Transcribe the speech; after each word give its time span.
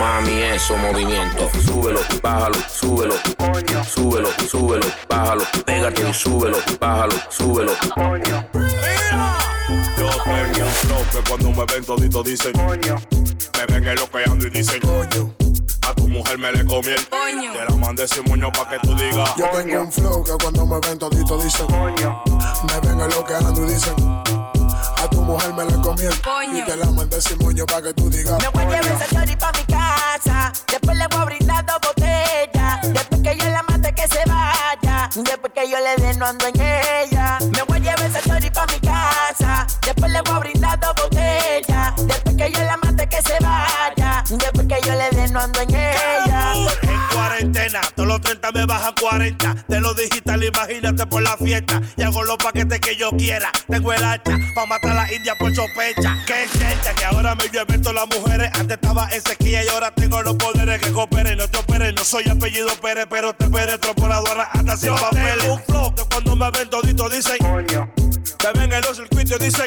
mami, 0.00 0.42
eso 0.42 0.76
movimiento. 0.78 1.48
Súbelo, 1.64 2.00
bájalo, 2.22 2.56
súbelo. 2.68 3.14
Súbelo, 3.84 4.28
súbelo, 4.50 4.86
bájalo. 5.08 5.44
Pégate 5.64 6.08
y 6.08 6.14
súbelo, 6.14 6.56
bájalo, 6.80 7.14
súbelo. 7.28 7.72
Yo 9.98 10.10
tengo 10.24 10.66
un 10.66 10.72
flow 10.72 11.04
que 11.12 11.28
cuando 11.28 11.50
me 11.50 11.64
ven 11.66 11.84
todito 11.84 12.22
dicen 12.22 12.52
Me 12.56 13.66
ven 13.66 13.86
eloqueando 13.86 14.46
y 14.46 14.50
dicen 14.50 14.80
Coño 14.80 15.34
a 15.86 15.94
tu 15.94 16.08
mujer 16.08 16.38
me 16.38 16.52
le 16.52 16.64
comí 16.64 16.88
el 16.88 17.08
Coño. 17.08 17.52
Te 17.52 17.64
la 17.64 17.76
mandé 17.76 18.06
sin 18.06 18.24
moño 18.24 18.52
pa' 18.52 18.68
que 18.68 18.78
tú 18.80 18.94
digas 18.94 19.34
Yo 19.36 19.46
tengo 19.50 19.82
un 19.82 19.92
flow 19.92 20.24
que 20.24 20.32
cuando 20.42 20.66
me 20.66 20.78
ven 20.80 20.98
todito 20.98 21.38
dicen 21.42 21.66
Me 21.70 22.88
ven 22.88 22.98
lo 22.98 23.24
que 23.24 23.34
ando 23.34 23.64
y 23.64 23.72
dicen 23.72 23.94
mujer 25.30 25.54
me. 25.54 26.58
Y 26.58 26.64
te 26.64 26.76
la 26.76 26.86
mandé 26.86 27.20
sin 27.20 27.38
moño 27.38 27.64
pa' 27.66 27.82
que 27.82 27.92
tú 27.94 28.10
digas 28.10 28.38
Me 28.40 28.48
voy 28.48 28.64
a 28.64 28.80
llevar 28.82 29.02
ese 29.02 29.14
chori 29.14 29.36
pa' 29.36 29.52
mi 29.52 29.64
casa. 29.64 30.52
Después 30.66 30.96
le 30.96 31.06
voy 31.08 31.20
a 31.20 31.24
brindar 31.24 31.66
dos 31.66 31.78
botellas. 31.86 32.92
Después 32.92 33.20
que 33.22 33.36
yo 33.36 33.50
la 33.50 33.62
mate 33.62 33.94
que 33.94 34.08
se 34.08 34.22
vaya. 34.26 35.10
Después 35.14 35.52
que 35.52 35.70
yo 35.70 35.76
le 35.78 35.96
dé 36.02 36.14
no 36.14 36.26
ando 36.26 36.46
en 36.46 36.60
ella. 36.60 37.38
Me 37.40 37.62
voy 37.62 37.78
a 37.78 37.80
llevar 37.80 38.10
ese 38.10 38.28
chori 38.28 38.50
pa' 38.50 38.66
mi 38.66 38.80
casa. 38.80 39.66
Después 39.82 40.12
le 40.12 40.20
voy 40.22 40.34
a 40.34 40.38
brindar 40.38 40.80
dos 40.80 40.94
botellas. 41.00 41.94
Después 41.96 42.36
que 42.36 42.52
yo 42.52 42.60
la 42.64 42.76
mate 42.78 43.08
que 43.08 43.22
se 43.22 43.38
vaya. 43.40 44.24
Después 44.28 44.66
que 44.66 44.80
yo 44.86 44.94
le 44.94 45.10
dé 45.10 45.28
no 45.28 45.40
ando 45.40 45.60
en 45.60 45.70
ella. 45.74 46.19
Todos 47.94 48.08
los 48.08 48.20
30 48.20 48.52
me 48.52 48.66
bajan 48.66 48.94
40 49.00 49.64
De 49.68 49.80
lo 49.80 49.94
digital, 49.94 50.42
imagínate 50.42 51.06
por 51.06 51.22
la 51.22 51.36
fiesta. 51.36 51.80
Y 51.96 52.02
hago 52.02 52.22
los 52.24 52.36
paquetes 52.36 52.80
que 52.80 52.96
yo 52.96 53.10
quiera. 53.10 53.50
Tengo 53.68 53.92
el 53.92 54.02
hacha 54.02 54.36
pa' 54.54 54.66
matar 54.66 54.90
a 54.90 54.94
la 54.94 55.12
india 55.12 55.34
por 55.38 55.54
sospecha. 55.54 56.16
Que 56.26 56.48
gente 56.48 56.92
que 56.96 57.04
ahora 57.04 57.34
me 57.34 57.44
lleven 57.48 57.82
todas 57.82 58.06
las 58.06 58.18
mujeres. 58.18 58.50
Antes 58.54 58.78
estaba 58.80 59.08
en 59.12 59.22
sequía 59.22 59.64
y 59.64 59.68
ahora 59.68 59.92
tengo 59.94 60.22
los 60.22 60.34
poderes 60.36 60.80
Que 60.80 60.92
cooperen, 60.92 61.38
no 61.38 61.48
te 61.48 61.58
operen 61.58 61.94
No 61.94 62.04
soy 62.04 62.28
apellido 62.28 62.68
Pérez, 62.80 63.06
pero 63.08 63.32
te 63.34 63.48
penetro 63.48 63.94
por 63.94 64.08
la 64.08 64.16
aduana 64.16 64.42
hasta 64.44 64.76
sin 64.76 64.94
papeles. 64.94 65.46
un 65.48 65.62
flow 65.64 65.94
que 65.94 66.02
cuando 66.04 66.36
me 66.36 66.50
ven 66.50 66.68
todito 66.70 67.08
dicen 67.08 67.36
Me 67.40 68.52
ven 68.60 68.72
en 68.72 68.80
los 68.82 68.96
circuitos 68.96 69.40
y 69.40 69.44
dicen 69.44 69.66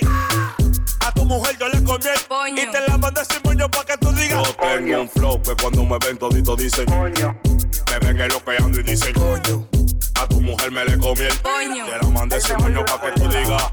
a 1.06 1.11
tu 1.11 1.25
mujer 1.25 1.58
yo 1.59 1.67
le 1.67 1.83
comí 1.83 2.06
el 2.06 2.28
Coño. 2.30 2.63
y 2.63 2.72
te 2.72 2.80
la 2.88 2.97
mandé 2.97 3.25
sin 3.25 3.41
moño 3.44 3.69
pa' 3.69 3.83
que. 3.83 4.03
Yo 4.34 4.44
tengo 4.56 5.02
un 5.02 5.09
flow 5.09 5.42
que 5.44 5.56
cuando 5.56 5.84
me 5.84 5.98
ven 6.00 6.17
todito 6.17 6.56
dicen 6.56 6.86
Me 6.89 8.00
ven 8.00 8.20
eloqueando 8.20 8.80
y 8.80 8.84
dicen 8.84 9.14
Coño 9.14 9.67
A 10.16 10.28
tu 10.28 10.42
mujer 10.42 10.72
me 10.72 10.84
le 10.86 10.98
comí 10.98 11.22
el 11.22 11.40
Coño. 11.40 11.86
Te 11.86 11.98
la 12.02 12.09
mandé 12.09 12.42
sin 12.42 12.58
moño 12.58 12.84
pa' 12.84 13.00
que 13.00 13.12
tú 13.12 13.28
digas. 13.28 13.64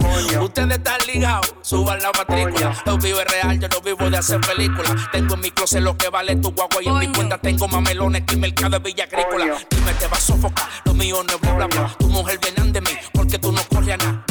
Ustedes 0.43 0.77
están 0.77 1.01
ligados, 1.07 1.55
suban 1.63 2.03
la 2.03 2.13
matrícula. 2.13 2.77
Yo 2.85 2.99
vivo 2.99 3.21
es 3.21 3.27
real, 3.33 3.59
yo 3.59 3.69
no 3.69 3.81
vivo 3.81 4.11
de 4.11 4.19
hacer 4.19 4.41
películas. 4.43 5.11
Tengo 5.13 5.35
en 5.35 5.41
mi 5.41 5.51
closet 5.51 5.81
lo 5.81 5.97
que 5.97 6.11
vale 6.11 6.37
tu 6.37 6.51
guagua 6.51 6.83
y 6.83 6.89
en 6.89 6.99
mi 6.99 7.07
Coño. 7.07 7.17
cuenta 7.17 7.39
tengo 7.39 7.67
mamelones 7.67 8.23
que 8.27 8.35
el 8.35 8.41
mercado 8.41 8.71
de 8.71 8.79
Villa 8.81 9.05
Agrícola. 9.05 9.57
Dime, 9.71 9.95
te 9.95 10.09
va 10.09 10.17
a 10.17 10.21
sofocar, 10.21 10.69
lo 10.85 10.93
mío 10.93 11.23
no 11.27 11.35
es 11.35 11.41
bla 11.41 11.53
bla 11.55 11.67
bla. 11.69 11.97
Tu 11.99 12.07
mujer 12.09 12.39
viene 12.39 12.71
de 12.71 12.81
mí 12.83 12.91
porque 13.15 13.39
tú 13.39 13.51
no 13.51 13.63
corres 13.65 13.95
a 13.95 13.97
nada. 13.97 14.25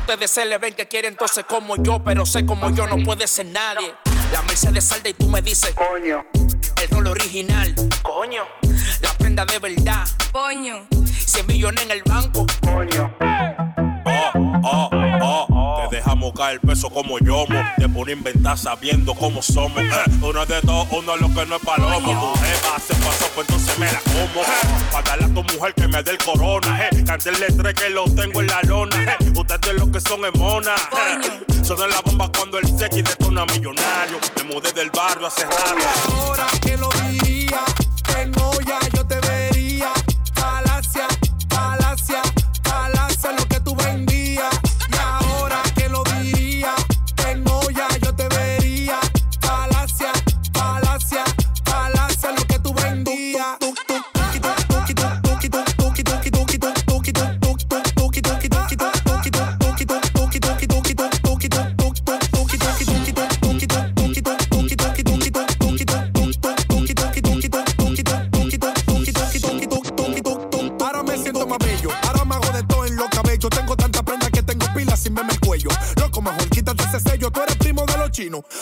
Ustedes 0.00 0.30
se 0.30 0.46
le 0.46 0.56
ven 0.56 0.74
que 0.74 0.88
quieren 0.88 1.12
entonces 1.12 1.44
como 1.44 1.76
yo, 1.76 2.02
pero 2.02 2.24
sé 2.24 2.46
como 2.46 2.70
yo 2.70 2.86
no 2.86 2.96
puede 3.04 3.26
ser 3.26 3.46
nadie. 3.46 3.94
La 4.32 4.40
Mercedes 4.42 4.84
salda 4.84 5.10
y 5.10 5.14
tú 5.14 5.28
me 5.28 5.42
dices, 5.42 5.72
coño. 5.74 6.24
El 6.82 6.88
rol 6.88 7.08
original, 7.08 7.74
coño. 8.02 8.44
La 9.02 9.12
prenda 9.18 9.44
de 9.44 9.58
verdad, 9.58 10.08
Coño. 10.32 10.86
100 11.04 11.46
millones 11.46 11.84
en 11.84 11.90
el 11.90 12.02
banco. 12.02 12.46
Oh, 12.62 12.82
oh, 14.62 14.90
oh. 15.22 15.88
Te 15.88 15.96
dejamos 15.96 16.32
caer 16.34 16.54
el 16.54 16.60
peso 16.60 16.90
como 16.90 17.18
yomo. 17.18 17.62
Te 17.78 17.88
pone 17.88 18.12
a 18.12 18.16
inventar 18.16 18.58
sabiendo 18.58 19.14
cómo 19.14 19.42
somos. 19.42 19.78
Eh, 19.78 19.90
uno 20.22 20.42
es 20.42 20.48
de 20.48 20.60
dos, 20.62 20.86
uno 20.92 21.14
es 21.14 21.20
lo 21.20 21.28
que 21.28 21.46
no 21.46 21.56
es 21.56 21.62
palomo. 21.62 22.34
Tu 22.34 22.40
jefa 22.40 22.78
se 22.78 22.94
pasó, 22.94 23.26
pues 23.34 23.48
entonces 23.48 23.78
me 23.78 23.86
la 23.86 24.00
como. 24.00 24.42
Eh, 24.42 24.90
para 24.92 25.10
darle 25.10 25.24
a 25.24 25.28
tu 25.28 25.54
mujer 25.54 25.74
que 25.74 25.88
me 25.88 26.02
dé 26.02 26.10
el 26.12 26.18
corona. 26.18 26.88
Eh, 26.88 27.04
cantarle 27.04 27.46
tres 27.46 27.74
que 27.74 27.90
lo 27.90 28.04
tengo 28.04 28.40
en 28.40 28.46
la 28.46 28.62
lona. 28.62 28.96
Eh, 29.02 29.32
ustedes 29.34 29.74
lo 29.74 29.90
que 29.90 30.00
son 30.00 30.24
es 30.24 30.34
mona. 30.34 30.74
Eh, 30.74 31.64
son 31.64 31.78
de 31.78 31.88
la 31.88 32.00
bomba 32.02 32.30
cuando 32.36 32.58
el 32.58 32.66
sechi 32.78 33.02
detona 33.02 33.44
millonario. 33.46 34.18
Me 34.36 34.54
mudé 34.54 34.72
del 34.72 34.90
barrio 34.90 35.26
hace 35.26 35.44
rato. 35.44 35.76
Ahora 36.16 36.46
que 36.62 36.76
lo 36.76 36.88
diría, 37.08 37.60
en 38.18 38.32
olla 38.38 38.78
yo 38.94 38.99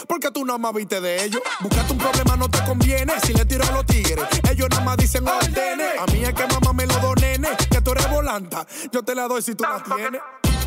Porque 0.06 0.30
tú 0.30 0.44
nada 0.44 0.58
más 0.58 0.72
viste 0.72 1.00
de 1.00 1.24
ellos. 1.24 1.42
Buscarte 1.60 1.92
un 1.92 1.98
problema 1.98 2.36
no 2.36 2.48
te 2.48 2.62
conviene 2.64 3.14
si 3.24 3.32
le 3.32 3.44
tiro 3.44 3.64
a 3.64 3.72
los 3.72 3.86
tigres. 3.86 4.24
Ellos 4.48 4.68
nada 4.70 4.84
más 4.84 4.96
dicen 4.96 5.26
ordene. 5.26 5.84
A 5.98 6.06
mí 6.12 6.22
es 6.22 6.32
que 6.32 6.46
mamá 6.46 6.72
me 6.72 6.86
lo 6.86 6.94
do 7.00 7.14
nene, 7.16 7.48
que 7.68 7.80
tú 7.80 7.90
eres 7.90 8.08
volanta. 8.08 8.64
Yo 8.92 9.02
te 9.02 9.16
la 9.16 9.26
doy 9.26 9.42
si 9.42 9.56
tú 9.56 9.64
la 9.64 9.82
tienes. 9.82 10.20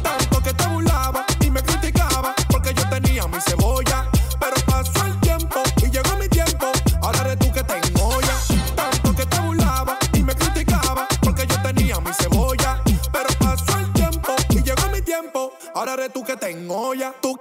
Tanto 0.03 0.43
que 0.43 0.53
te 0.53 0.67
burlaba 0.67 1.25
y 1.39 1.49
me 1.49 1.63
criticaba 1.63 2.35
porque 2.49 2.73
yo 2.73 2.89
tenía 2.89 3.27
mi 3.27 3.39
cebolla. 3.39 4.09
Pero 4.37 4.55
pasó 4.65 5.05
el 5.05 5.17
tiempo 5.21 5.61
y 5.77 5.89
llegó 5.89 6.17
mi 6.17 6.27
tiempo. 6.27 6.67
Ahora 7.01 7.21
eres 7.21 7.39
tú 7.39 7.53
que 7.53 7.63
te 7.63 7.77
engolla. 7.77 8.35
Tanto 8.75 9.15
que 9.15 9.25
te 9.25 9.39
burlaba 9.39 9.97
y 10.13 10.21
me 10.21 10.35
criticaba 10.35 11.07
porque 11.21 11.47
yo 11.47 11.61
tenía 11.61 11.97
mi 12.01 12.11
cebolla. 12.13 12.81
Pero 13.13 13.29
pasó 13.39 13.79
el 13.79 13.93
tiempo 13.93 14.35
y 14.49 14.61
llegó 14.61 14.89
mi 14.91 15.01
tiempo. 15.01 15.53
Ahora 15.73 15.93
eres 15.93 16.11
tú 16.11 16.25
que 16.25 16.35
te 16.35 16.51
tú, 17.21 17.39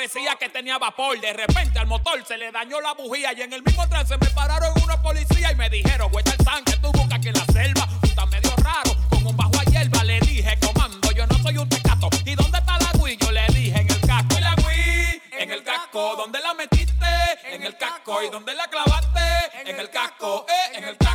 parecía 0.00 0.34
que 0.36 0.48
tenía 0.48 0.78
vapor. 0.78 1.20
De 1.20 1.30
repente 1.34 1.78
al 1.78 1.86
motor 1.86 2.24
se 2.26 2.38
le 2.38 2.50
dañó 2.50 2.80
la 2.80 2.94
bujía 2.94 3.34
y 3.34 3.42
en 3.42 3.52
el 3.52 3.62
mismo 3.62 3.86
trance 3.86 4.16
me 4.16 4.30
pararon 4.30 4.72
unos 4.82 4.96
policías 5.00 5.52
y 5.52 5.54
me 5.56 5.68
dijeron, 5.68 6.10
güey, 6.10 6.24
el 6.24 6.42
tanque, 6.42 6.72
tú 6.80 6.90
buscas 6.90 7.18
que 7.18 7.30
la 7.30 7.44
selva. 7.52 7.86
Tú 8.00 8.06
estás 8.06 8.26
medio 8.30 8.50
raro, 8.64 8.96
con 9.10 9.26
un 9.26 9.36
bajo 9.36 9.60
a 9.60 9.64
hierba. 9.64 10.02
Le 10.04 10.18
dije, 10.20 10.58
comando, 10.64 11.12
yo 11.12 11.26
no 11.26 11.34
soy 11.42 11.58
un 11.58 11.68
tecato. 11.68 12.08
¿Y 12.24 12.34
dónde 12.34 12.58
está 12.58 12.78
la 12.78 12.98
Wii? 12.98 13.18
Yo 13.20 13.30
le 13.30 13.46
dije, 13.48 13.78
en 13.78 13.90
el 13.90 14.00
casco. 14.00 14.38
¿Y 14.38 14.40
la 14.40 14.54
Wii? 14.66 15.22
En 15.38 15.50
el 15.50 15.62
casco. 15.62 16.16
¿Dónde 16.16 16.40
la 16.40 16.54
metiste? 16.54 17.06
En 17.52 17.62
el 17.62 17.76
casco. 17.76 18.22
¿Y 18.22 18.30
dónde 18.30 18.54
la 18.54 18.68
clavaste? 18.68 19.20
En 19.66 19.78
el 19.78 19.90
casco, 19.90 20.46
eh, 20.48 20.78
en 20.78 20.84
el 20.84 20.96
casco, 20.96 21.09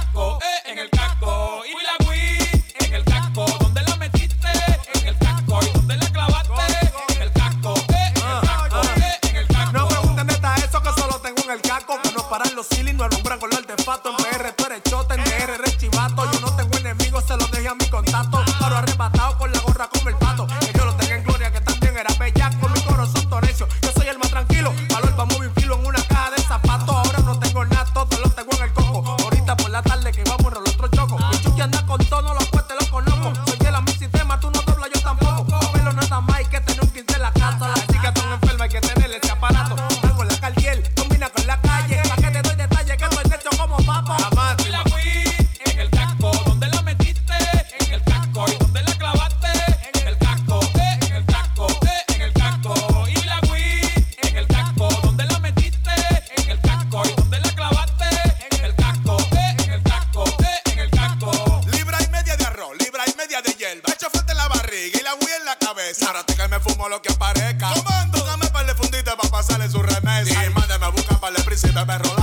Que 66.27 66.48
me 66.48 66.60
fumo 66.60 66.89
lo 66.89 67.01
que 67.01 67.12
aparezca. 67.12 67.74
Tomando, 67.74 68.24
dame 68.25 68.48
par 68.48 68.66
de 68.66 68.75
fundita 68.75 69.16
para 69.16 69.30
pasarle 69.30 69.69
su 69.69 69.81
remesa. 69.81 70.45
Y 70.45 70.50
mándeme 70.50 70.86
a 70.86 70.89
buscar 70.89 71.19
par 71.19 71.33
de 71.33 71.44
príncipes 71.44 71.83
perros 71.86 72.14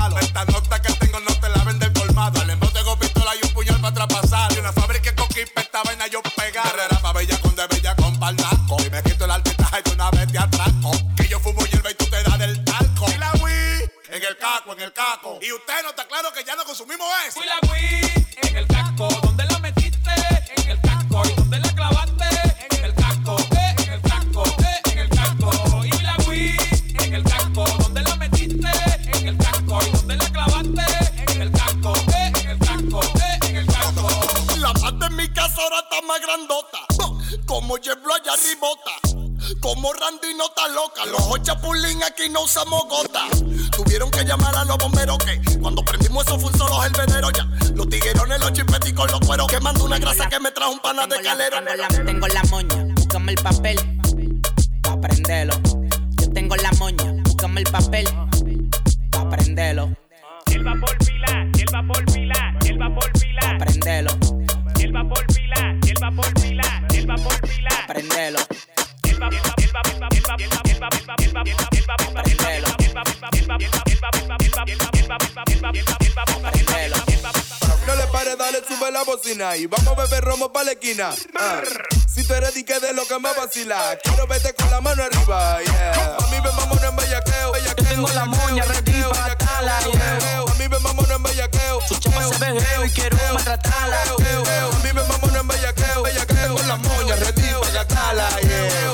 Ah. 81.44 81.60
Si 82.06 82.22
tú 82.24 82.34
eres 82.34 82.54
dique 82.54 82.78
de 82.78 82.92
lo 82.92 83.04
que 83.04 83.18
me 83.18 83.32
vacila, 83.34 83.98
quiero 84.04 84.28
verte 84.28 84.54
con 84.54 84.70
la 84.70 84.80
mano 84.80 85.02
arriba. 85.02 85.58
Yeah. 85.60 86.16
A 86.20 86.26
mí 86.30 86.40
me 86.40 86.52
mamona 86.52 86.88
en 86.88 86.94
bellaqueo. 86.94 87.56
Yo 87.56 87.74
tengo 87.74 88.08
la 88.10 88.26
moña 88.26 88.64
ready 88.64 89.02
para 89.02 89.36
tala. 89.36 89.78
A 89.78 90.54
mí 90.54 90.68
me 90.68 90.78
mamona 90.78 91.14
en 91.14 91.22
bellaqueo. 91.24 91.80
Su 91.88 91.96
chapa 91.98 92.22
se 92.22 92.38
ve 92.38 92.86
y 92.86 92.90
quiero 92.90 93.16
maltratarla. 93.34 94.02
A 94.02 94.78
mí 94.84 94.92
me 94.94 95.02
mamona 95.02 95.40
en 95.40 95.48
bellaqueo. 95.48 96.02
Tengo 96.28 96.62
la 96.62 96.76
moña 96.76 97.16
ready 97.16 97.50
para 97.60 97.88
tala. 97.88 98.28
A 98.28 98.91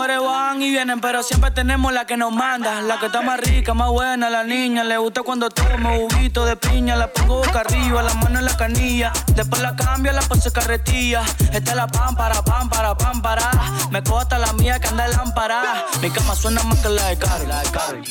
mujeres 0.00 0.22
van 0.22 0.62
y 0.62 0.70
vienen, 0.70 0.98
pero 0.98 1.22
siempre 1.22 1.50
tenemos 1.50 1.92
la 1.92 2.06
que 2.06 2.16
nos 2.16 2.32
manda. 2.32 2.80
La 2.80 2.98
que 2.98 3.06
está 3.06 3.20
más 3.20 3.38
rica, 3.38 3.74
más 3.74 3.90
buena, 3.90 4.30
la 4.30 4.44
niña. 4.44 4.82
Le 4.82 4.96
gusta 4.96 5.22
cuando 5.22 5.50
tomo 5.50 5.90
juguito 5.94 6.46
de 6.46 6.56
piña. 6.56 6.96
La 6.96 7.12
pongo 7.12 7.42
boca 7.44 7.60
arriba, 7.60 8.02
la 8.02 8.14
mano 8.14 8.38
en 8.38 8.46
la 8.46 8.56
canilla. 8.56 9.12
Después 9.34 9.60
la 9.60 9.76
cambio, 9.76 10.12
la 10.12 10.22
pose 10.22 10.50
carretilla. 10.52 11.22
Esta 11.52 11.70
es 11.72 11.76
la 11.76 11.86
pámpara, 11.86 12.42
pámpara, 12.42 12.96
pámpara. 12.96 13.50
Me 13.90 14.02
cojo 14.02 14.20
hasta 14.20 14.38
la 14.38 14.54
mía 14.54 14.78
que 14.80 14.88
anda 14.88 15.06
lámpara. 15.08 15.84
Mi 16.00 16.10
cama 16.10 16.34
suena 16.34 16.62
más 16.62 16.78
que 16.78 16.88
la 16.88 17.04
de 17.08 17.18
Caro. 17.18 17.44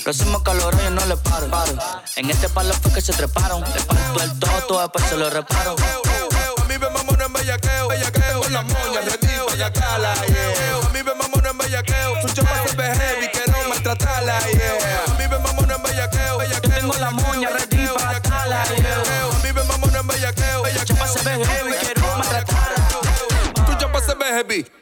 Lo 0.06 0.12
hacemos 0.12 0.44
calor, 0.44 0.78
yo 0.84 0.92
no 0.92 1.04
le 1.08 1.18
paro. 1.18 1.48
En 2.18 2.30
este 2.30 2.50
palo 2.50 2.74
fue 2.76 2.94
que 2.94 3.02
se 3.02 3.14
treparon. 3.14 3.62
Le 3.62 3.82
parto 3.82 4.22
el 4.22 4.38
toto, 4.38 4.80
después 4.80 5.06
se 5.06 5.18
lo 5.18 5.28
reparo. 5.32 5.76
A 6.62 6.64
mí 6.66 6.78
me 6.78 6.90
mamona 6.92 7.26
en 7.26 7.34
bellaqueo, 7.34 7.88
bellaqueo. 7.88 8.50
La 8.50 8.62
moña, 8.62 9.02
retiro, 9.06 9.48
yeah. 9.56 10.59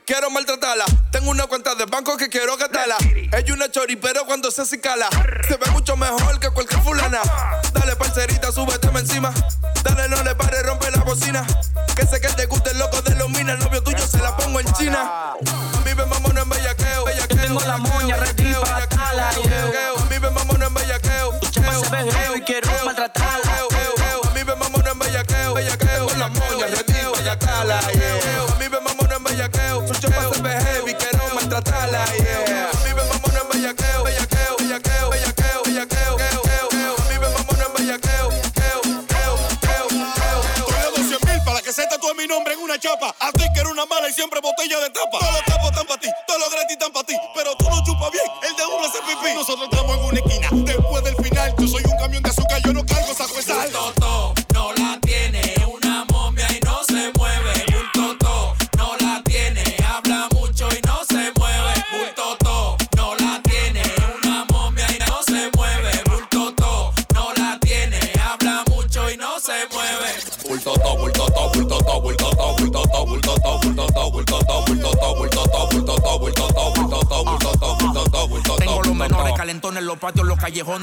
Quiero 0.06 0.30
maltratarla. 0.30 0.86
Tengo 1.12 1.32
una 1.32 1.46
cuenta 1.48 1.76
de 1.76 1.86
banco 1.86 2.16
que 2.18 2.30
quiero 2.30 2.56
gastarla. 2.58 2.98
Ella 3.34 3.54
una 3.54 3.70
chori, 3.70 3.96
pero 3.96 4.26
cuando 4.26 4.50
se 4.52 4.66
cicala, 4.66 5.10
se 5.48 5.58
ve 5.58 5.70
mucho 5.72 5.96
mejor 5.98 6.40
que 6.40 6.50
cualquier 6.50 6.82
fulana. 6.82 7.20
Dale, 7.74 7.96
parcerita, 7.96 8.52
súbete 8.52 8.88
encima. 8.88 9.34
Dale, 9.84 10.08
no 10.10 10.24
le 10.24 10.36
pare, 10.36 10.64
rompe 10.64 10.90
la 10.92 11.04
bocina. 11.04 11.46
Que 11.96 12.06
sé 12.06 12.22
que 12.22 12.30
te 12.30 12.46
gusta 12.46 12.72
el 12.72 12.80
loco 12.80 13.02
de 13.02 13.16
los 13.16 13.30
minas. 13.30 13.60
Novio 13.60 13.84
tuyo 13.84 14.08
se 14.08 14.20
la 14.20 14.36
pongo 14.38 14.60
en 14.60 14.72
China. 14.74 15.34
A 15.34 15.82
mí 15.86 15.94
me 15.96 16.06
mamona 16.06 16.42
en 16.42 16.50
bellaqueo. 16.50 17.06
bellaqueo 17.06 17.38
tengo 17.42 17.60
la 17.62 17.78
moña 17.78 18.18
ready 18.18 18.54
para 18.54 18.88
cala. 18.88 19.30
A 19.30 20.06
mí 20.10 20.20
me 20.20 20.30
mamona 20.30 20.68
en 20.68 20.74
bellaqueo. 20.74 21.40
Tu 21.40 21.48
chapa 21.50 21.74
se 21.74 21.90
ve 21.90 22.12
heavy, 22.12 22.42
quiero 22.42 22.70
maltratarla. 22.86 23.77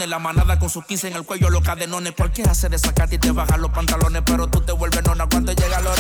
La 0.07 0.19
manada 0.19 0.59
con 0.59 0.71
sus 0.71 0.85
15 0.85 1.09
en 1.09 1.15
el 1.15 1.25
cuello, 1.25 1.51
los 1.51 1.63
cadenones. 1.63 2.13
Cualquiera 2.13 2.55
se 2.55 2.69
desacata 2.69 3.15
y 3.15 3.19
te 3.19 3.31
baja 3.31 3.57
los 3.57 3.71
pantalones, 3.71 4.23
pero 4.25 4.47
tú 4.49 4.61
te 4.61 4.73
vuelves 4.73 5.05
nona 5.05 5.27
cuando 5.29 5.53
llega 5.53 5.81
los. 5.81 5.95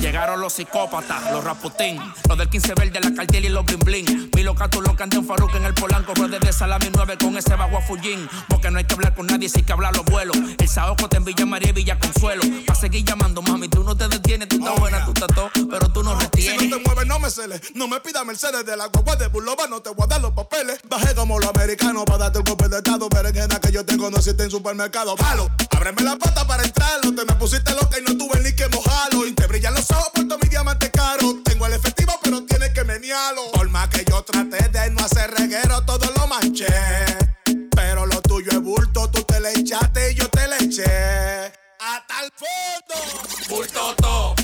Llegaron 0.00 0.40
los 0.40 0.52
psicópatas, 0.52 1.32
los 1.32 1.44
raputín, 1.44 2.00
los 2.28 2.38
del 2.38 2.48
15 2.48 2.74
verde, 2.74 3.00
la 3.00 3.14
cartier 3.14 3.44
y 3.44 3.48
los 3.48 3.64
bling 3.64 3.80
bling. 3.80 4.30
Loca, 4.48 4.66
tú 4.66 4.80
loca, 4.80 5.04
en 5.04 5.26
Faruk 5.26 5.54
en 5.56 5.66
el 5.66 5.74
Polanco, 5.74 6.14
ruedas 6.14 6.40
de 6.40 6.54
salami 6.54 6.86
9 6.90 7.18
con 7.18 7.36
ese 7.36 7.54
bajo 7.54 7.76
a 7.76 7.82
Fullín. 7.82 8.26
Porque 8.48 8.70
no 8.70 8.78
hay 8.78 8.84
que 8.84 8.94
hablar 8.94 9.14
con 9.14 9.26
nadie, 9.26 9.46
sí 9.46 9.62
que 9.62 9.72
hablar 9.72 9.94
los 9.94 10.06
vuelos. 10.06 10.38
El 10.56 10.66
Saoco 10.66 11.06
te 11.06 11.18
en 11.18 11.26
Villa 11.26 11.44
María 11.44 11.68
y 11.68 11.72
Villa 11.72 11.98
Consuelo. 11.98 12.42
Pa' 12.66 12.74
seguir 12.74 13.04
llamando, 13.04 13.42
mami, 13.42 13.68
tú 13.68 13.84
no 13.84 13.94
te 13.94 14.08
detienes, 14.08 14.48
tú 14.48 14.56
estás 14.56 14.80
buena, 14.80 15.04
tú 15.04 15.12
estás 15.12 15.28
todo, 15.34 15.50
pero 15.68 15.90
tú 15.90 16.02
no 16.02 16.18
Si 16.18 16.24
retienes. 16.24 16.70
no 16.70 16.78
te 16.78 16.82
mueves, 16.82 17.06
no 17.06 17.18
me 17.18 17.30
celes. 17.30 17.60
No 17.74 17.88
me 17.88 18.00
pidas 18.00 18.24
Mercedes 18.24 18.64
de 18.64 18.74
la 18.74 18.86
guagua 18.86 19.16
de 19.16 19.26
Bulova, 19.26 19.66
no 19.68 19.82
te 19.82 19.90
voy 19.90 20.04
a 20.04 20.06
dar 20.06 20.22
los 20.22 20.32
papeles. 20.32 20.80
Bajé 20.88 21.14
como 21.14 21.38
los 21.38 21.50
americanos 21.50 22.04
para 22.06 22.16
darte 22.16 22.38
un 22.38 22.44
golpe 22.44 22.70
de 22.70 22.78
estado. 22.78 23.06
Berenjena 23.10 23.60
que 23.60 23.70
yo 23.70 23.84
tengo 23.84 24.10
no 24.10 24.16
existe 24.16 24.44
en 24.44 24.50
supermercado. 24.50 25.14
Palo, 25.16 25.50
ábreme 25.76 26.00
la 26.00 26.16
pata 26.16 26.46
para 26.46 26.62
entrarlo. 26.62 27.14
Te 27.14 27.26
me 27.26 27.34
pusiste 27.34 27.70
loca 27.74 27.98
y 27.98 28.02
no 28.02 28.16
tuve 28.16 28.40
ni 28.40 28.56
que 28.56 28.66
mojarlo. 28.68 29.26
Y 29.26 29.32
te 29.32 29.46
brillan 29.46 29.74
los 29.74 29.90
ojos 29.90 30.08
por 30.14 30.26
todo 30.26 30.38
mi 30.38 30.48
diamante 30.48 30.90
caro. 30.90 31.37
Por 33.54 33.70
más 33.70 33.88
que 33.88 34.04
yo 34.04 34.22
traté 34.22 34.68
de 34.68 34.90
no 34.90 35.00
hacer 35.00 35.30
reguero, 35.30 35.82
todo 35.86 36.12
lo 36.14 36.26
manché. 36.26 36.66
Pero 37.74 38.04
lo 38.04 38.20
tuyo 38.20 38.50
es 38.50 38.60
bulto, 38.60 39.10
tú 39.10 39.22
te 39.22 39.40
le 39.40 39.52
echaste 39.52 40.12
y 40.12 40.14
yo 40.14 40.28
te 40.28 40.46
le 40.46 40.56
eché. 40.56 41.50
Hasta 41.80 42.20
el 42.22 42.30
fondo. 42.36 43.48
Bulto 43.48 43.94
to, 43.96 44.34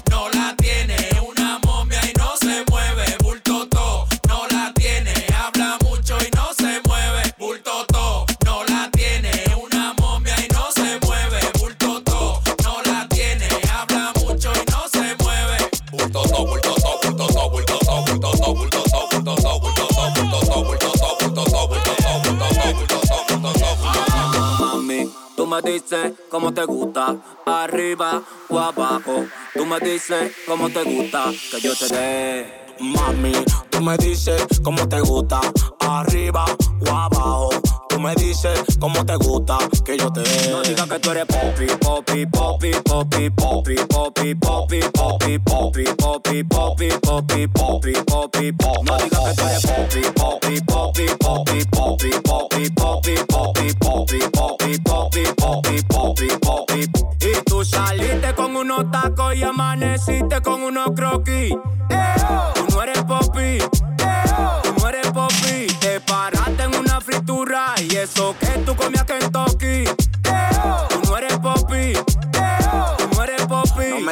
dices 25.74 26.12
cómo 26.30 26.52
te 26.52 26.64
gusta, 26.64 27.16
arriba 27.44 28.22
o 28.48 28.58
abajo. 28.58 29.26
Tú 29.54 29.66
me 29.66 29.80
dices 29.80 30.32
cómo 30.46 30.70
te 30.70 30.82
gusta 30.84 31.32
que 31.50 31.60
yo 31.60 31.74
te 31.74 31.88
dé. 31.88 32.64
Mami, 32.80 33.32
tú 33.70 33.80
me 33.80 33.96
dices 33.96 34.46
cómo 34.62 34.88
te 34.88 35.00
gusta, 35.00 35.40
arriba 35.80 36.44
o 36.86 36.90
abajo. 36.90 37.83
Tú 37.94 38.00
me 38.00 38.12
dices 38.16 38.60
cómo 38.80 39.06
te 39.06 39.14
gusta 39.14 39.56
que 39.84 39.96
yo 39.96 40.12
te 40.12 40.22
dé. 40.22 40.50
No 40.50 40.62
digas 40.62 40.88
que 40.88 40.98
tú 40.98 41.10
eres 41.12 41.26
popi, 41.26 41.66
popi, 41.80 42.26
popi, 42.26 42.72
popi, 42.82 43.30
popi, 43.30 43.30
popi, 43.30 44.34
popi, 44.34 44.84
popi, 44.84 45.38
popi, 45.38 45.84
popi, 45.94 46.42
popi, 46.42 46.42
popi, 46.42 46.98
popi, 46.98 47.92
popi, 47.94 48.52
popi. 48.52 48.90
No 48.90 48.98
digas 48.98 49.20
que 49.24 49.34
tú 49.36 49.46
eres 49.46 49.66
popi, 49.66 50.10
popi, 50.10 50.60
popi, 50.66 51.06
popi, 51.20 51.64
popi, 51.70 52.70
popi, 52.70 52.70
popi, 52.74 53.24
popi, 53.28 53.74
popi, 53.78 54.28
popi, 54.32 54.78
popi, 54.82 55.24
popi, 55.36 55.82
popi, 55.84 56.28
popi. 56.42 56.80
Y 57.20 57.44
tú 57.44 57.64
saliste 57.64 58.34
con 58.34 58.56
unos 58.56 58.90
tacos 58.90 59.36
y 59.36 59.44
amaneciste 59.44 60.40
con 60.42 60.64
unos 60.64 60.88
croquis. 60.96 61.54
Tú 61.54 62.53
eso 68.14 68.36
que 68.38 68.46
tú 68.64 68.73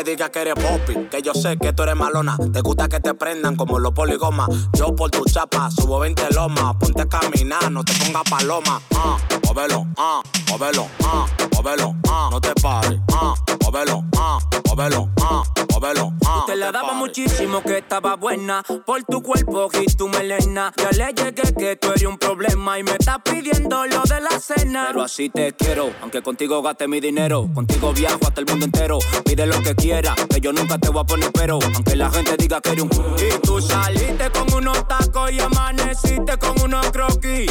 me 0.03 0.11
digas 0.11 0.31
que 0.31 0.41
eres 0.41 0.55
popi, 0.55 0.95
que 1.09 1.23
yo 1.23 1.33
sé 1.33 1.57
que 1.57 1.73
tú 1.73 1.85
eres 1.85 1.95
malona. 1.95 2.37
Te 2.53 2.61
gusta 2.61 2.89
que 2.89 2.99
te 2.99 3.15
prendan 3.15 3.55
como 3.55 3.79
los 3.79 3.93
poligomas. 3.93 4.49
Yo 4.73 4.95
por 4.97 5.11
tu 5.11 5.25
chapa 5.25 5.71
subo 5.71 6.01
20 6.01 6.35
lomas. 6.35 6.75
Ponte 6.77 7.03
a 7.03 7.09
caminar, 7.09 7.71
no 7.71 7.85
te 7.85 7.93
pongas 7.95 8.25
paloma. 8.29 8.81
Ah, 8.97 9.17
móvelo, 9.47 9.87
ah, 9.97 10.21
móvelo, 10.51 10.89
ah, 11.05 11.27
móvelo, 11.55 11.95
ah. 12.09 12.29
No 12.33 12.41
te 12.41 12.53
pares, 12.61 13.01
ah, 13.13 13.35
móvelo, 13.65 14.05
ah, 14.17 14.39
móvelo, 14.69 15.09
ah, 15.21 15.43
móvelo, 15.73 16.13
ah. 16.27 16.45
Te 16.47 16.57
la 16.57 16.73
daba 16.73 16.95
muchísimo 16.95 17.63
que 17.63 17.79
estaba 17.79 18.17
buena 18.17 18.65
por 18.85 19.05
tu 19.05 19.23
cuerpo 19.23 19.69
y 19.81 19.87
tu 19.95 20.09
melena. 20.09 20.73
Ya 20.77 20.91
le 20.91 21.13
llegué 21.13 21.55
que 21.55 21.77
tú 21.77 21.89
eres 21.91 22.05
un 22.05 22.19
problema 22.19 22.79
y 22.79 22.83
me 22.83 22.93
estás 22.93 23.19
pidiendo 23.23 23.87
lo 23.87 24.03
de 24.03 24.21
la 24.21 24.41
cena. 24.41 24.87
Pero 24.89 25.03
así 25.03 25.29
te 25.29 25.53
quiero, 25.53 25.91
aunque 26.01 26.23
contigo 26.23 26.61
gaste 26.61 26.89
mi 26.89 26.99
dinero. 27.01 27.49
Contigo 27.55 27.93
viajo 27.93 28.19
hasta 28.23 28.41
el 28.41 28.47
mundo 28.47 28.65
entero. 28.65 28.99
Pide 29.25 29.47
lo 29.47 29.61
que 29.63 29.75
quieras, 29.75 29.92
que 30.31 30.41
yo 30.41 30.53
nunca 30.53 30.79
te 30.79 30.89
voy 30.89 31.03
a 31.03 31.05
poner 31.05 31.31
pero. 31.33 31.59
Aunque 31.75 31.97
la 31.97 32.11
gente 32.11 32.37
diga 32.39 32.61
que 32.61 32.71
eres 32.71 32.85
un. 32.85 32.91
Y 32.91 33.39
tú 33.43 33.61
saliste 33.61 34.31
con 34.31 34.53
unos 34.55 34.87
tacos 34.89 35.31
y 35.31 35.41
amaneciste 35.41 36.39
con 36.39 36.61
unos 36.63 36.91
croquis. 36.91 37.51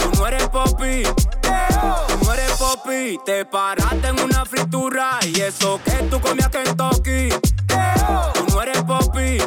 Tú 0.00 0.10
no 0.18 0.26
eres 0.26 0.48
popi. 0.48 1.02
Tú 1.02 2.24
no 2.24 2.34
eres 2.34 2.52
popi. 2.52 3.18
Te 3.24 3.44
paraste 3.46 4.08
en 4.08 4.20
una 4.20 4.44
fritura 4.44 5.18
y 5.22 5.40
eso 5.40 5.80
que 5.84 5.92
tú 6.10 6.20
comías 6.20 6.50
Kentucky. 6.50 7.30
Tú 8.34 8.46
no 8.50 8.62
eres 8.62 8.82
popi. 8.82 9.38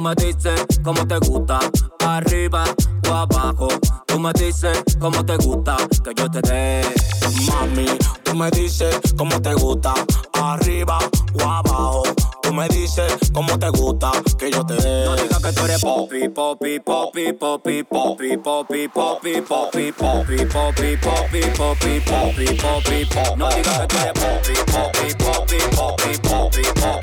Tú 0.00 0.04
me 0.04 0.14
dices 0.14 0.80
cómo 0.82 1.06
te 1.06 1.18
gusta, 1.18 1.58
arriba 1.98 2.64
o 3.06 3.12
abajo. 3.12 3.68
Tú 4.06 4.18
me 4.18 4.32
dices 4.32 4.82
cómo 4.98 5.24
te 5.26 5.36
gusta 5.36 5.76
que 6.02 6.14
yo 6.16 6.30
te 6.30 6.40
dé. 6.40 6.80
Mami, 7.46 7.86
tú 8.24 8.34
me 8.34 8.50
dices 8.50 8.98
cómo 9.18 9.42
te 9.42 9.52
gusta, 9.52 9.92
arriba 10.32 10.98
o 11.34 11.42
abajo. 11.42 12.02
Tú 12.42 12.54
me 12.54 12.66
dices 12.68 13.12
cómo 13.34 13.58
te 13.58 13.68
gusta 13.68 14.10
que 14.38 14.50
yo 14.50 14.64
te 14.64 14.74
dé. 14.76 15.04
No 15.04 15.16
digas 15.16 15.38
que 15.38 15.52
tú 15.52 15.64
eres 15.66 15.82
popi, 15.82 16.28
popi, 16.30 16.80
popi, 16.80 17.32
popi, 17.32 17.82
popi, 17.82 18.32
popi, 18.36 18.88
popi, 18.88 19.42
popi, 19.42 19.92
popi, 19.92 19.92
popi, 19.92 20.96
popi, 20.96 20.96
popi, 20.96 21.46
popi, 21.46 22.50
popi, 22.54 23.04
popi. 23.04 23.36
No 23.36 23.48
digas 23.50 23.80
que 23.80 23.86
tú 23.86 23.96
eres 23.98 24.12
popi, 24.14 24.54
popi, 24.72 25.14
popi, 25.14 25.58
popi, 25.76 26.18
popi, 26.22 26.62
popi, 26.72 26.99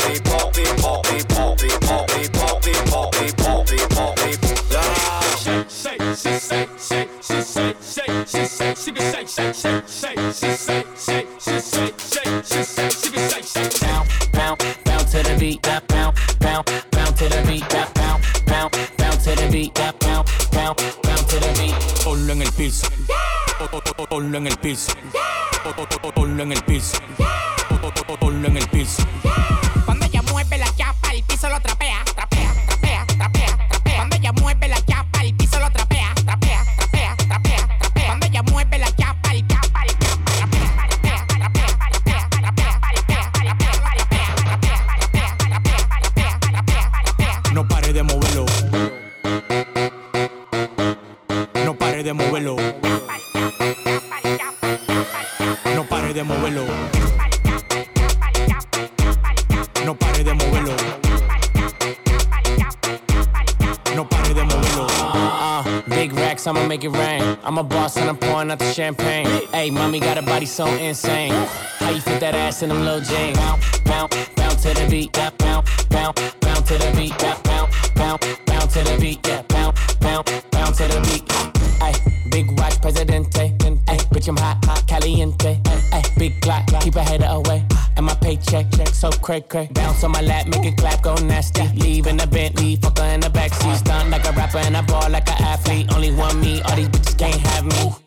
so 70.58 70.66
insane. 70.78 71.30
How 71.78 71.92
you 71.92 72.02
fit 72.02 72.20
that 72.20 72.34
ass 72.34 72.64
in 72.64 72.70
them 72.70 72.84
little 72.84 73.00
jeans? 73.00 73.38
Bounce, 73.38 73.80
bounce, 73.82 74.30
bounce 74.36 74.64
to 74.64 74.74
the 74.74 74.88
beat. 74.90 75.14
That 75.14 75.38
bounce, 75.38 75.86
bounce, 75.86 76.20
bounce 76.42 76.68
to 76.70 76.80
the 76.80 76.94
beat. 76.98 77.16
That 77.20 77.44
bounce, 77.44 77.92
bounce, 77.94 78.26
bounce 78.48 78.74
to 78.74 78.82
the 78.82 78.98
beat. 79.00 79.20
Yeah, 79.28 79.44
bounce, 79.50 79.96
bounce, 79.98 80.32
bounce 80.50 80.78
to 80.78 80.88
the 80.88 81.00
beat. 81.06 81.32
Hey, 81.80 81.94
big 82.32 82.50
watch, 82.58 82.82
Presidente. 82.82 83.54
Hey, 83.62 84.02
bitch, 84.10 84.28
I'm 84.30 84.38
hot, 84.38 84.58
hot, 84.66 84.84
caliente. 84.88 85.62
Hey, 85.92 86.02
big 86.18 86.42
clock, 86.42 86.66
keep 86.82 86.96
a 86.96 87.04
header 87.04 87.30
away. 87.30 87.64
And 87.96 88.08
my 88.08 88.16
paycheck, 88.16 88.72
check 88.72 88.88
so 88.88 89.12
cray 89.12 89.42
cray. 89.42 89.70
Bounce 89.74 90.04
on 90.04 90.10
my 90.10 90.22
lap, 90.22 90.48
make 90.48 90.66
it 90.66 90.78
clap, 90.78 91.04
go 91.04 91.14
nasty. 91.18 91.68
Leave 91.76 92.08
in 92.08 92.18
the 92.18 92.26
Bentley, 92.26 92.78
fuck 92.78 92.98
her 92.98 93.06
in 93.14 93.20
the 93.20 93.30
backseat. 93.30 93.78
Stunned 93.78 94.10
like 94.10 94.26
a 94.26 94.32
rapper 94.32 94.58
and 94.58 94.76
I 94.76 94.82
ball 94.82 95.08
like 95.12 95.30
an 95.30 95.40
athlete. 95.40 95.94
Only 95.94 96.12
one 96.12 96.42
me, 96.42 96.64
all 96.64 96.76
these 96.76 96.90
bitches 96.90 97.16
can't 97.16 97.42
have 97.42 97.64
me. 97.64 98.07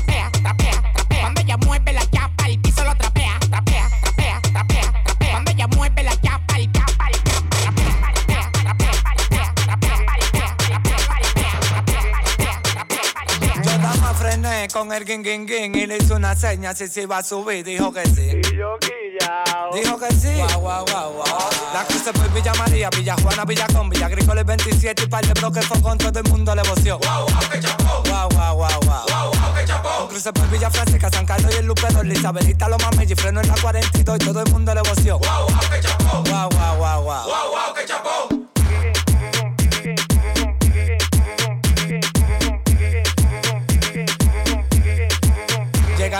con 14.67 14.91
el 14.91 15.05
ging 15.05 15.23
ging 15.23 15.47
ging 15.47 15.75
y 15.75 15.87
le 15.87 15.97
hice 15.97 16.13
una 16.13 16.35
seña 16.35 16.73
si 16.75 16.87
se 16.87 17.03
iba 17.03 17.17
a 17.17 17.23
subir, 17.23 17.63
dijo 17.63 17.91
que 17.91 18.05
sí. 18.05 18.29
Y 18.29 18.57
yo 18.57 18.77
quillao. 18.79 19.73
Dijo 19.73 19.97
que 19.97 20.13
sí. 20.13 20.33
Guau, 20.35 20.59
guau, 20.59 20.85
guau, 20.85 21.13
guau. 21.13 21.49
La 21.73 21.83
cruce 21.85 22.13
por 22.13 22.31
Villa 22.31 22.53
María, 22.55 22.89
Villa 22.89 23.15
Juana, 23.21 23.45
Villa 23.45 23.65
Con, 23.73 23.89
Villa 23.89 24.05
Agrícola 24.05 24.43
27 24.43 25.03
y 25.03 25.07
par 25.07 25.25
de 25.25 25.33
bloques 25.33 25.65
fue 25.65 25.81
con 25.81 25.97
todo 25.97 26.19
el 26.19 26.29
mundo 26.29 26.53
le 26.53 26.61
voció. 26.63 26.99
Guau, 26.99 27.25
guau, 27.27 27.49
que 27.49 27.59
chapó. 27.59 28.03
Guau, 28.07 28.29
guau, 28.29 28.55
guau, 28.55 28.79
guau. 28.81 29.05
Guau, 29.07 29.31
guau, 29.31 29.53
que 29.55 29.65
chapó. 29.65 30.07
Cruce 30.09 30.33
por 30.33 30.49
Villa 30.49 30.69
Francisca, 30.69 31.09
San 31.09 31.25
Carlos 31.25 31.51
y 31.55 31.57
el 31.57 31.65
Lupedo, 31.65 32.03
Isabelita, 32.03 32.67
los 32.67 32.81
mames 32.81 33.09
y 33.09 33.15
freno 33.15 33.41
en 33.41 33.47
la 33.47 33.55
42 33.55 34.17
y 34.21 34.25
todo 34.25 34.41
el 34.41 34.51
mundo 34.51 34.75
le 34.75 34.81
voció. 34.81 35.17
Guau, 35.17 35.47
guau, 35.47 35.69
que 35.71 35.79
chapó. 35.79 36.23
Guau, 36.29 36.49
guau, 36.49 36.77
guau, 36.77 37.03
guau. 37.03 37.25
Guau, 37.25 37.51
guau, 37.51 37.73
que 37.73 37.85
chapó. 37.85 38.20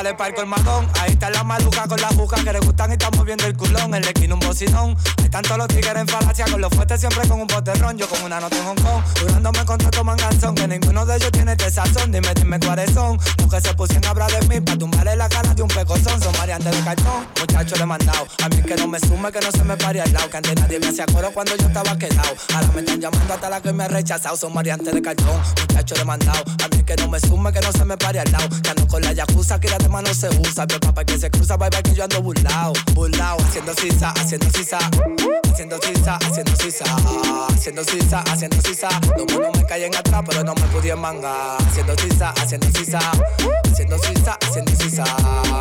Para 0.01 0.29
el 0.29 0.35
colmadón, 0.35 0.87
ahí 0.99 1.11
está 1.11 1.29
la 1.29 1.43
maluca 1.43 1.87
con 1.87 2.01
la 2.01 2.07
juca 2.07 2.43
que 2.43 2.51
le 2.51 2.59
gustan 2.59 2.89
y 2.89 2.93
está 2.93 3.11
moviendo 3.11 3.45
el 3.45 3.55
culón. 3.55 3.93
En 3.93 4.01
la 4.01 4.07
esquina 4.07 4.33
un 4.33 4.39
bocinón, 4.39 4.97
están 5.23 5.43
todos 5.43 5.59
los 5.59 5.67
tigres 5.67 5.95
en 5.95 6.07
falacia 6.07 6.45
con 6.45 6.59
los 6.59 6.73
fuertes 6.73 6.99
siempre 6.99 7.27
con 7.27 7.39
un 7.39 7.45
boterrón. 7.45 7.99
Yo 7.99 8.09
con 8.09 8.23
una 8.23 8.39
nota 8.39 8.57
en 8.57 8.63
Hong 8.65 8.81
Kong, 8.81 9.03
jurándome 9.19 9.63
con 9.63 9.77
todo 9.77 10.03
manganzón, 10.03 10.55
que 10.55 10.67
ninguno 10.67 11.05
de 11.05 11.17
ellos 11.17 11.31
tiene 11.31 11.51
este 11.51 11.69
sazón. 11.69 12.11
Dime, 12.11 12.33
dime 12.33 12.59
cuáles 12.59 12.91
son, 12.91 13.19
los 13.37 13.49
que 13.51 13.61
se 13.61 13.75
pusieron 13.75 14.05
a 14.05 14.09
hablar 14.09 14.31
de 14.31 14.47
mí 14.47 14.59
para 14.59 14.79
tumbarle 14.79 15.15
la 15.15 15.29
cara 15.29 15.53
de 15.53 15.61
un 15.61 15.67
pecozón. 15.69 16.19
Son 16.19 16.33
variantes 16.33 16.75
de 16.75 16.83
cartón, 16.83 17.27
muchachos 17.39 17.79
le 17.79 17.85
mandado. 17.85 18.25
A 18.43 18.49
mí 18.49 18.61
que 18.63 18.75
no 18.75 18.87
me 18.87 18.99
sume, 18.99 19.31
que 19.31 19.39
no 19.39 19.51
se 19.51 19.63
me 19.63 19.77
pare 19.77 20.01
al 20.01 20.11
lado, 20.11 20.29
que 20.31 20.37
antes 20.37 20.55
nadie 20.55 20.79
me 20.79 20.87
hacía 20.87 21.05
coro 21.05 21.31
cuando 21.31 21.55
yo 21.55 21.67
estaba 21.67 21.95
quedado. 21.95 22.33
Ahora 22.55 22.67
me 22.73 22.79
están 22.81 22.99
llamando 22.99 23.33
hasta 23.35 23.49
la 23.49 23.61
que 23.61 23.71
me 23.71 23.83
ha 23.83 23.87
rechazado. 23.87 24.35
Son 24.35 24.51
variantes 24.51 24.91
de 24.91 25.01
cartón, 25.01 25.39
muchachos 25.59 25.97
le 25.99 26.05
mandado. 26.05 26.43
A 26.65 26.75
mí 26.75 26.83
que 26.83 26.95
no 26.95 27.07
me 27.07 27.19
sume, 27.19 27.53
que 27.53 27.61
no 27.61 27.71
se 27.71 27.85
me 27.85 27.97
pare 27.97 28.19
al 28.19 28.31
lado. 28.31 28.49
Que 28.63 28.69
ando 28.71 28.87
con 28.87 29.01
la 29.03 29.13
yakuza, 29.13 29.59
que 29.59 29.69
de 29.91 30.03
mano 30.03 30.13
se 30.13 30.29
usa. 30.29 30.65
Pero 30.65 30.79
papá 30.79 31.03
que 31.03 31.17
se 31.17 31.29
cruza, 31.29 31.57
bye 31.57 31.69
bye 31.69 31.83
que 31.83 31.93
yo 31.93 32.03
ando 32.03 32.21
burlao, 32.21 32.73
burlao. 32.93 33.37
Haciendo 33.41 33.73
sisa, 33.73 34.11
haciendo 34.11 34.49
sisa, 34.49 34.79
haciendo 35.51 35.77
sisa, 35.81 36.15
haciendo 36.15 36.55
sisa, 36.55 36.85
haciendo 37.49 37.83
sisa, 37.83 38.23
haciendo 38.27 38.61
sisa. 38.61 38.89
Los 39.17 39.25
buenos 39.27 39.57
me 39.57 39.65
caen 39.65 39.95
atrás, 39.95 40.23
pero 40.27 40.43
no 40.43 40.55
me 40.55 40.67
pudieron 40.67 41.01
mangar. 41.01 41.61
Haciendo 41.61 41.95
sisa, 41.97 42.33
haciendo 42.37 42.67
sisa, 42.71 42.99
haciendo 43.81 43.97
sisa, 43.97 44.37
haciendo 44.41 44.75
sisa, 44.75 45.03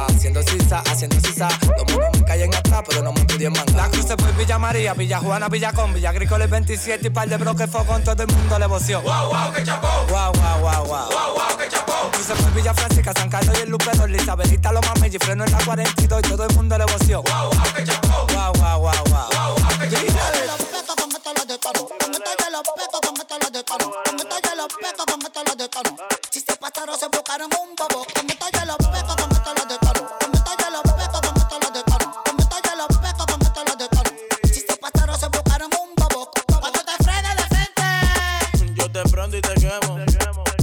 haciendo 0.09 0.43
sisa, 0.43 0.83
haciendo 0.87 1.21
sisa. 1.21 1.49
Los 1.63 1.85
buenos 1.87 2.19
me 2.19 2.25
caen 2.25 2.55
atrás, 2.55 2.83
pero 2.87 3.03
no 3.03 3.13
me 3.13 3.25
pudieron 3.25 3.55
mangar. 3.55 3.75
La 3.75 3.89
cruce 3.89 4.17
por 4.17 4.35
Villa 4.37 4.59
María, 4.59 4.93
Villa 4.95 5.21
Juana, 5.21 5.49
Villa 5.49 5.73
Con, 5.73 5.95
Villa 5.95 6.11
Agrícola 6.11 6.47
27 6.47 7.07
y 7.07 7.11
par 7.11 7.29
de 7.29 7.39
bloques 7.39 7.71
fue 7.71 7.85
con 7.87 8.03
todo 8.05 8.23
el 8.23 8.29
mundo 8.29 8.59
le 8.59 8.67
voció. 8.67 9.01
Wow, 9.01 9.29
wow, 9.29 9.53
que 9.55 9.65
chapó. 9.65 9.89
Wow, 10.09 10.33
wow, 10.33 10.61
wow, 10.61 10.85
wow. 10.85 11.09
Wow, 11.09 11.35
wow, 11.35 11.57
que 11.57 11.69
chapó. 11.69 12.11
Cruce 12.13 12.35
por 12.35 12.53
Villa 12.53 12.75
Francisca, 12.75 13.13
San 13.17 13.31
Carlos 13.31 13.57
y 13.59 13.63
el 13.63 13.71
Lupedo, 13.71 14.07
Isabelita, 14.07 14.73
los 14.73 14.87
mames 14.87 15.15
y 15.15 15.19
freno 15.19 15.45
en 15.45 15.53
la 15.53 15.65
42 15.65 16.21
y 16.23 16.29
todo 16.29 16.47
el 16.47 16.55
mundo 16.55 16.77
le 16.77 16.85
voció. 16.85 17.23
Wow, 17.23 17.51
wow, 17.53 17.73
que 17.75 17.85
chapó. 17.85 18.27
Wow, 18.33 18.53
wow, 18.53 18.81
wow, 18.81 18.93
wow. 19.07 19.29
Wow, 19.33 19.55
wow, 19.57 19.79
que 19.81 19.89
chapó. 19.89 20.21
Se 25.71 26.10
pasaron, 26.81 26.99
se 26.99 27.07
buscaron 27.09 27.51
un 27.63 27.75
bobo. 27.77 28.07
Como 28.15 28.35
talla 28.39 28.65
los 28.65 28.77
pecos, 28.77 29.17
como 29.17 29.35
están 29.35 29.55
los 29.55 29.69
de 29.69 29.79
caro. 29.79 30.11
Como 30.21 30.45
talla 30.45 30.71
los 30.71 30.83
pecos, 30.83 31.21
como 31.21 31.41
están 31.41 31.61
los 31.61 31.73
de 31.73 31.83
caro. 31.85 32.13
Como 32.25 32.49
talla 32.49 32.75
los 32.77 32.87
pecos, 32.99 33.27
como 33.27 33.45
están 33.45 33.65
los 33.67 33.79
de 33.79 33.89
caro. 33.89 34.11
Si 34.45 34.61
se 34.61 34.77
pasaron, 34.77 35.21
se 35.21 35.27
buscaron 35.29 35.71
un 35.81 35.95
bobo. 35.97 36.31
Cuando 36.47 36.81
te 36.81 37.05
frena 37.05 37.35
de 37.35 37.43
frente. 37.53 38.75
Yo 38.75 38.91
te 38.91 39.03
prendo 39.11 39.37
y 39.37 39.41
te 39.41 39.55
quemo. 39.55 39.99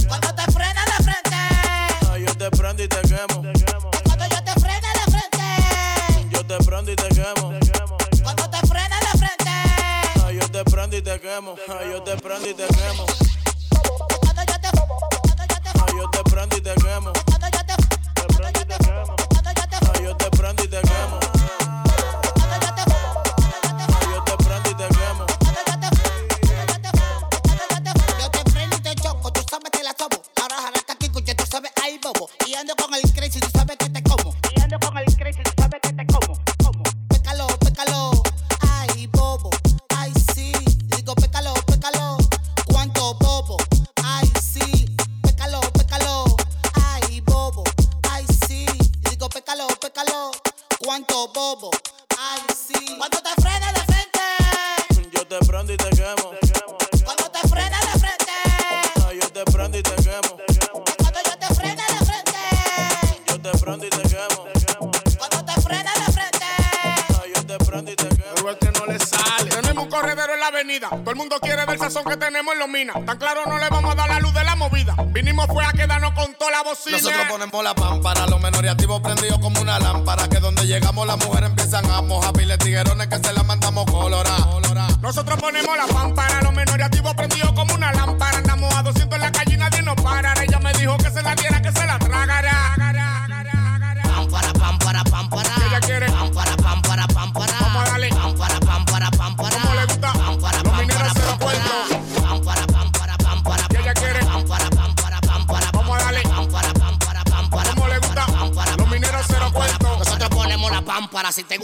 Cuando 0.08 0.34
te 0.34 0.52
frena 0.52 0.84
de 0.84 1.04
frente. 1.04 1.36
Ay, 2.10 2.24
yo 2.26 2.34
te 2.36 2.50
prendo 2.50 2.82
y 2.82 2.88
te 2.88 3.00
quemo. 3.02 3.42
Cuando 4.04 4.26
yo 4.26 4.44
te 4.44 4.60
frena 4.60 4.92
de 4.98 5.10
frente. 5.12 5.46
Yo 6.30 6.46
te 6.46 6.58
prendo 6.64 6.92
y 6.92 6.96
te 6.96 7.08
quemo. 7.08 7.52
Cuando 8.22 8.50
te 8.50 8.66
frena 8.66 8.98
de 9.00 9.18
frente. 9.18 9.50
Ay, 10.24 10.38
yo 10.40 10.50
te 10.50 10.64
prendo 10.64 10.96
y 10.96 11.02
te 11.02 11.20
quemo. 11.20 11.54
Ay, 11.68 11.90
yo 11.90 12.02
te 12.02 12.16
prendo 12.16 12.48
y 12.48 12.54
te 12.54 12.66
quemo. 12.66 13.06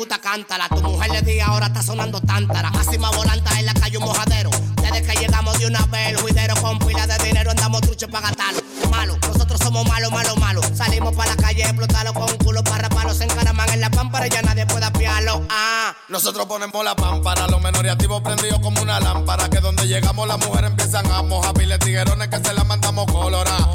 Gusta 0.05 0.19
cántala. 0.21 0.69
Tu 0.69 0.83
mujer 0.83 1.11
le 1.13 1.23
di 1.23 1.41
ahora 1.41 1.67
está 1.67 1.83
sonando 1.83 2.21
tántara. 2.21 2.71
Máxima 2.71 3.11
volanta 3.13 3.59
en 3.59 3.65
la 3.65 3.73
calle 3.73 3.97
un 3.97 4.05
mojadero. 4.05 4.51
Desde 4.83 5.03
que 5.03 5.19
llegamos 5.19 5.59
de 5.59 5.67
una 5.67 5.81
vez, 5.87 6.09
el 6.11 6.17
juidero 6.19 6.55
con 6.57 6.79
pila 6.79 7.07
de 7.07 7.17
dinero 7.25 7.51
andamos 7.51 7.81
truche 7.81 8.07
para 8.09 8.29
gastarlo. 8.29 8.61
Malo, 8.91 9.17
nosotros 9.27 9.59
somos 9.63 9.89
malos, 9.89 10.13
malos, 10.13 10.37
malos. 10.37 10.67
Salimos 10.77 11.15
para 11.15 11.35
la 11.35 11.43
calle, 11.43 11.63
explotarlo 11.63 12.13
con 12.13 12.25
un 12.25 12.37
culo 12.37 12.63
para 12.63 12.89
raparlo. 12.89 13.15
Se 13.15 13.25
encaraman 13.25 13.71
en 13.71 13.81
la 13.81 13.89
pámpara 13.89 14.27
y 14.27 14.31
ya 14.31 14.43
nadie 14.43 14.67
puede 14.67 14.85
apiarlo. 14.85 15.47
Ah, 15.49 15.95
Nosotros 16.09 16.45
ponemos 16.45 16.85
la 16.85 16.95
pámpara, 16.95 17.47
los 17.47 17.63
menores 17.63 17.93
activos 17.93 18.21
prendidos 18.21 18.61
como 18.61 18.83
una 18.83 19.01
lámpara. 19.01 19.49
Que 19.49 19.61
donde 19.61 19.87
llegamos 19.89 20.29
las 20.29 20.39
mujeres 20.39 20.71
empiezan 20.71 21.11
a 21.11 21.23
mojar 21.23 21.55
piles 21.55 21.79
tiguerones 21.79 22.29
que 22.29 22.37
se 22.47 22.53
la 22.53 22.65
mandamos 22.65 23.11
colorada. 23.11 23.69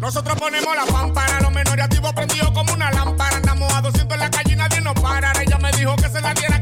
Nosotros 0.00 0.38
ponemos 0.38 0.76
la 0.76 0.84
pámpara, 0.86 1.40
los 1.40 1.52
menores 1.52 1.84
activos 1.84 2.12
prendidos 2.12 2.50
como 2.52 2.72
una 2.72 2.90
lámpara. 2.92 3.36
Andamos 3.36 3.72
a 3.72 3.80
200 3.80 4.14
en 4.14 4.20
la 4.20 4.30
calle 4.30 4.52
y 4.52 4.56
nadie 4.56 4.80
nos 4.80 4.94
para. 4.94 5.32
Se 6.12 6.20
la 6.20 6.34
diera, 6.34 6.61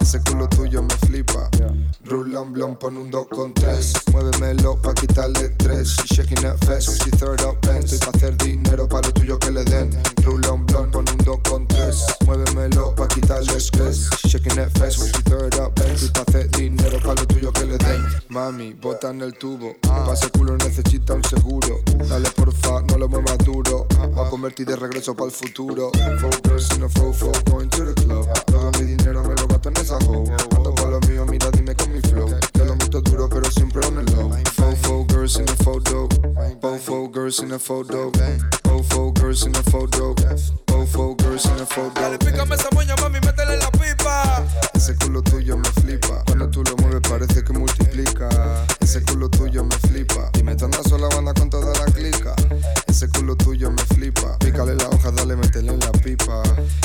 Ese 0.00 0.20
culo 0.20 0.48
tuyo 0.48 0.82
me 0.82 0.94
flipa. 1.06 1.48
Yeah. 1.58 1.70
Rulan 2.04 2.52
blon, 2.52 2.76
pon 2.76 2.96
un 2.96 3.10
2 3.10 3.26
con 3.28 3.52
3. 3.52 3.92
Muévemelo 4.12 4.80
pa' 4.80 4.94
quitarle 4.94 5.50
3. 5.58 5.84
She 5.84 6.14
shaking 6.14 6.42
her 6.42 6.56
fest, 6.66 7.04
she 7.04 7.10
throw 7.10 7.34
up 7.34 7.64
and 7.68 7.84
Estoy 7.84 7.98
pa' 7.98 8.10
hacer 8.16 8.36
dinero 8.38 8.88
para 8.88 9.06
lo 9.06 9.12
tuyo 9.12 9.38
que 9.38 9.50
le 9.50 9.64
den. 9.64 9.90
Rulan 10.24 10.64
blon, 10.66 10.90
pon 10.90 11.04
un 11.08 11.18
2 11.18 11.40
con 11.48 11.66
3. 11.68 12.04
Muévemelo 12.26 12.94
pa' 12.94 13.06
quitarle 13.08 13.58
3. 13.58 14.08
She 14.22 14.28
shaking 14.28 14.56
her 14.56 14.70
fest, 14.70 14.98
she 15.04 15.22
throw 15.22 15.46
up 15.46 15.78
and 15.80 15.92
Estoy 15.92 16.10
pa' 16.10 16.24
hacer 16.26 16.50
dinero 16.50 16.98
para 17.00 17.20
lo 17.20 17.26
tuyo 17.26 17.52
que 17.52 17.66
le 17.66 17.76
den. 17.78 18.02
Mami, 18.28 18.72
bota 18.74 19.10
en 19.10 19.20
el 19.20 19.34
tubo. 19.34 19.76
Ah. 19.88 20.04
Pa' 20.06 20.14
ese 20.14 20.30
culo 20.30 20.56
necesita 20.56 21.14
un 21.14 21.24
seguro. 21.24 21.80
Dale 22.08 22.30
porfa, 22.30 22.80
no 22.88 22.96
lo 22.96 23.08
muevas 23.08 23.38
duro. 23.38 23.86
Ah, 23.98 24.02
ah. 24.02 24.06
Va 24.08 24.26
a 24.26 24.30
convertir 24.30 24.66
de 24.66 24.76
regreso 24.76 25.14
para 25.14 25.26
el 25.26 25.32
futuro. 25.32 25.90
Four 26.20 26.40
girls, 26.42 26.70
Focus, 26.70 26.78
no 26.78 26.88
focus, 26.88 27.42
going 27.50 27.68
to 27.70 27.84
the 27.84 27.94
club. 27.94 28.26
Todo 28.46 28.70
mi 28.78 28.84
dinero 28.84 29.22
me 29.22 29.34
lo 29.34 29.49
gato 29.60 29.68
en 29.68 29.76
esa 29.76 29.96
hoe. 30.08 30.24
Ando 30.56 30.74
con 30.74 30.90
lo 30.90 31.00
mío, 31.00 31.26
mira, 31.26 31.50
dime 31.50 31.74
con 31.74 31.92
mi 31.92 32.00
flow. 32.00 32.28
Te 32.52 32.64
lo 32.64 32.74
meto 32.76 33.00
duro, 33.00 33.28
pero 33.28 33.50
siempre 33.50 33.86
on 33.86 33.98
el 33.98 34.06
low. 34.16 34.30
Fofo 34.54 35.04
girls 35.08 35.36
in 35.36 35.48
a 35.48 35.56
photo. 35.62 36.08
Fofo 36.60 37.08
girls 37.12 37.40
in 37.40 37.52
a 37.52 37.58
photo. 37.58 38.10
Fofo 38.64 39.12
girls 39.14 39.44
in 39.46 39.54
a 39.56 39.62
photo. 39.62 40.14
Fofo 40.66 41.16
girls 41.18 41.44
in 41.44 41.60
a 41.60 41.66
photo. 41.66 42.00
Dale, 42.00 42.18
pícame 42.18 42.54
esa 42.54 42.68
moña, 42.72 42.94
mami, 42.96 43.20
métele 43.20 43.56
la 43.58 43.70
pipa. 43.70 44.42
Ese 44.74 44.96
culo 44.96 45.22
tuyo 45.22 45.56
me 45.56 45.68
flipa. 45.80 46.22
Cuando 46.26 46.48
tú 46.48 46.62
lo 46.62 46.76
mueves, 46.76 47.02
parece 47.08 47.44
que 47.44 47.52
multiplica. 47.52 48.28
Ese 48.80 49.02
culo 49.02 49.28
tuyo 49.28 49.64
me 49.64 49.76
flipa. 49.88 50.30
y 50.34 50.38
Dime, 50.38 50.56
tan 50.56 50.72
sola 50.88 51.08
banda 51.08 51.34
con 51.34 51.50
toda 51.50 51.72
la 51.78 51.84
clica. 51.92 52.34
Ese 52.86 53.08
culo 53.08 53.36
tuyo 53.36 53.70
me 53.70 53.82
flipa. 53.94 54.38
Pícale 54.38 54.74
la 54.74 54.88
hoja, 54.88 55.10
dale, 55.10 55.36
métele 55.36 55.72
en 55.72 55.80
la 55.80 55.92
pipa. 55.92 56.42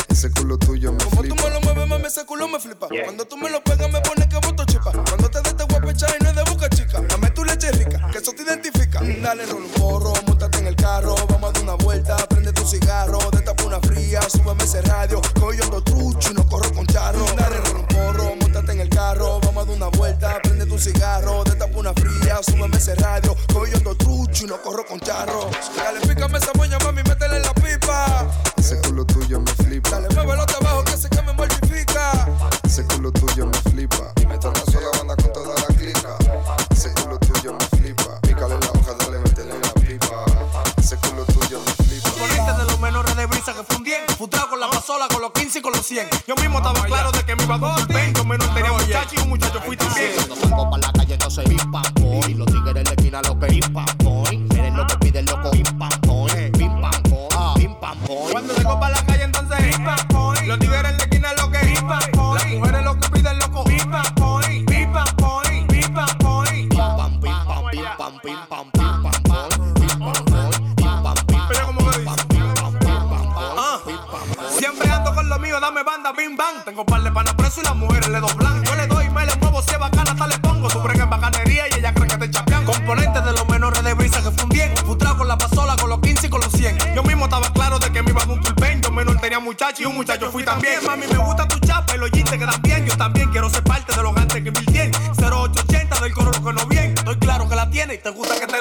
Ese 0.09 0.29
culo 0.31 0.57
tuyo 0.57 0.91
me 0.91 0.99
flipa 0.99 1.14
ese 2.05 2.25
culo 2.25 2.47
me 2.47 2.59
flipa. 2.59 2.87
Cuando 3.03 3.25
tú 3.25 3.37
me 3.37 3.49
lo 3.49 3.63
pegas, 3.63 3.91
me 3.91 4.01
pones 4.01 4.27
que 4.27 4.34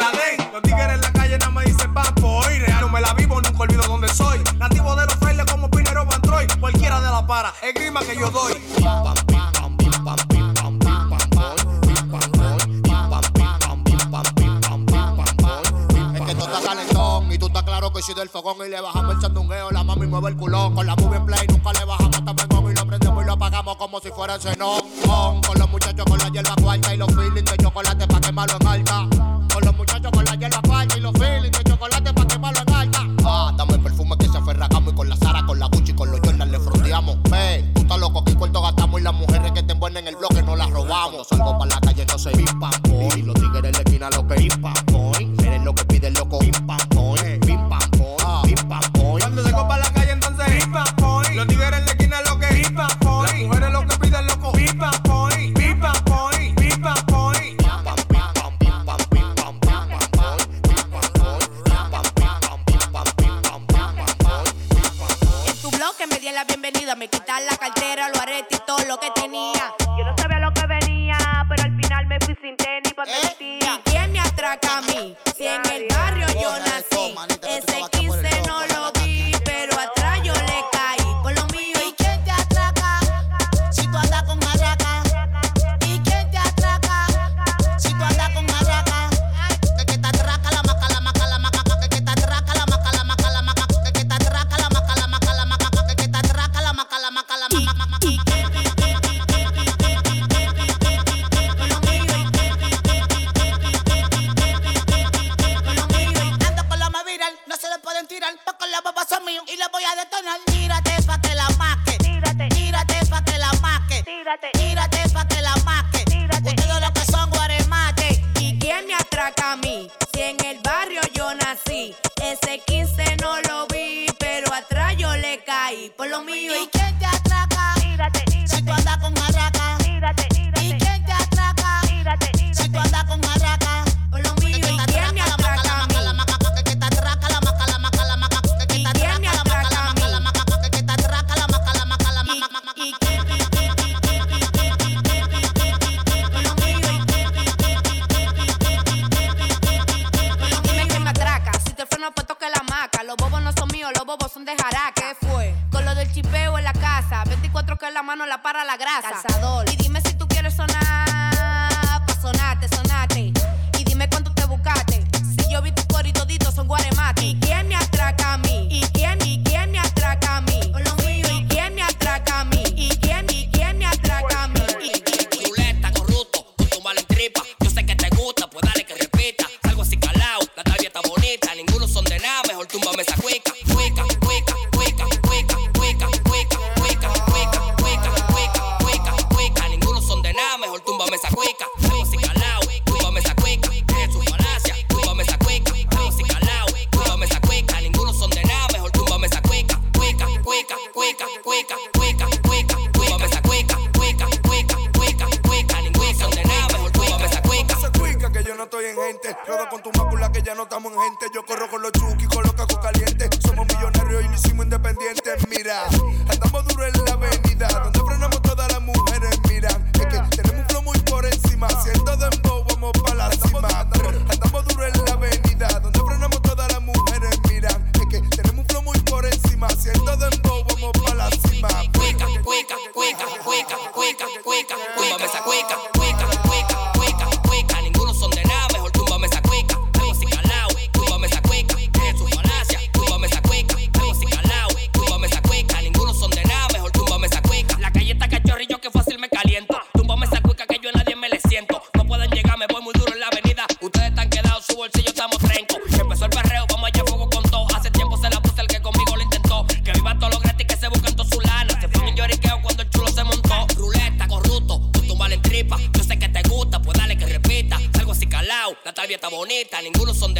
la 0.04 0.18
den. 0.18 0.52
Los 0.52 0.62
tigres 0.62 0.88
en 0.92 1.00
la 1.00 1.12
calle 1.12 1.38
nada 1.38 1.50
me 1.50 1.64
dicen 1.64 1.94
papo. 1.94 2.40
Hoy 2.40 2.58
real 2.58 2.80
no 2.80 2.88
me 2.88 3.00
la 3.00 3.14
vivo, 3.14 3.40
nunca 3.40 3.58
olvido 3.58 3.82
dónde 3.84 4.08
soy. 4.08 4.38
Nativo 4.58 4.94
de 4.96 5.06
los 5.06 5.14
frailes 5.16 5.46
como 5.46 5.70
Pinero 5.70 6.04
Bantroy. 6.04 6.46
Cualquiera 6.60 7.00
de 7.00 7.10
la 7.10 7.26
para, 7.26 7.52
el 7.62 7.74
clima 7.74 8.00
que 8.00 8.16
yo 8.16 8.30
doy. 8.30 8.54
que 17.94 18.02
si 18.02 18.12
del 18.12 18.28
fogón 18.28 18.56
y 18.66 18.70
le 18.70 18.80
bajamos 18.80 19.14
el 19.14 19.20
sandungueo, 19.20 19.70
la 19.70 19.84
mami 19.84 20.06
mueve 20.06 20.30
el 20.30 20.36
culón. 20.36 20.74
Con 20.74 20.86
la 20.86 20.96
movie 20.96 21.20
play 21.20 21.46
nunca 21.48 21.72
le 21.72 21.84
bajamos 21.84 22.24
también 22.24 22.48
y 22.70 22.74
lo 22.74 22.86
prendemos 22.86 23.22
y 23.22 23.26
lo 23.26 23.32
apagamos 23.34 23.76
como 23.76 24.00
si 24.00 24.10
fuera 24.10 24.34
el 24.34 24.40
cenón. 24.40 24.80
Con 25.46 25.58
los 25.58 25.70
muchachos 25.70 26.04
con 26.04 26.18
la 26.18 26.28
hierba 26.28 26.54
cuarta 26.60 26.94
y 26.94 26.96
los 26.96 27.08
feelings 27.14 27.50
de 27.50 27.56
chocolate 27.56 28.06
pa' 28.06 28.20
quemarlo 28.20 28.56
en 28.60 28.66
alta. 28.66 29.33
Con 29.54 29.64
los 29.64 29.76
muchachos 29.76 30.10
con 30.10 30.24
la 30.24 30.34
hierba 30.34 30.60
falla 30.66 30.96
y 30.96 31.00
los 31.00 31.12
feelings. 31.12 31.53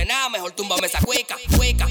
nena, 0.05 0.29
mejor 0.29 0.53
túmbame 0.53 0.87
esa 0.87 1.01
cueca, 1.01 1.37
cueca. 1.57 1.87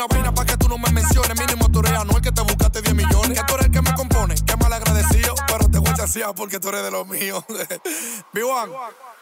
una 0.00 0.06
vaina 0.06 0.34
para 0.34 0.46
que 0.46 0.56
tú 0.56 0.68
no 0.68 0.78
me 0.78 0.90
menciones. 0.90 1.38
Mínimo 1.38 1.70
tu 1.70 1.82
rea, 1.82 2.04
no 2.04 2.14
que 2.20 2.32
te 2.32 2.40
buscaste 2.40 2.80
10 2.80 2.94
millones. 2.94 3.38
Que 3.38 3.44
tú 3.46 3.54
eres 3.54 3.66
el 3.66 3.72
que 3.72 3.82
me 3.82 3.94
compone, 3.94 4.34
que 4.34 4.56
mal 4.56 4.72
agradecido. 4.72 5.34
Pero 5.46 5.68
te 5.70 5.78
voy 5.78 5.90
a 5.90 6.32
porque 6.32 6.58
tú 6.58 6.68
eres 6.68 6.82
de 6.82 6.90
los 6.90 7.06
míos. 7.06 7.44
B1, 8.34 8.68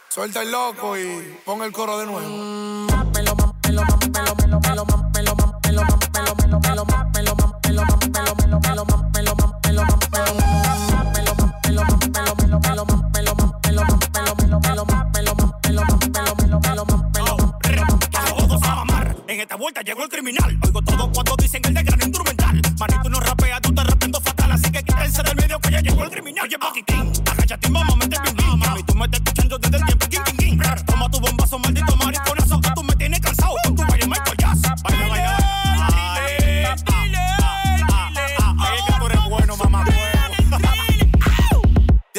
suelta 0.09 0.43
el 0.43 0.53
loco 0.53 0.97
y 0.97 1.39
pon 1.45 1.63
el 1.63 1.73
coro 1.73 1.99
de 1.99 2.07
nuevo. 2.07 2.89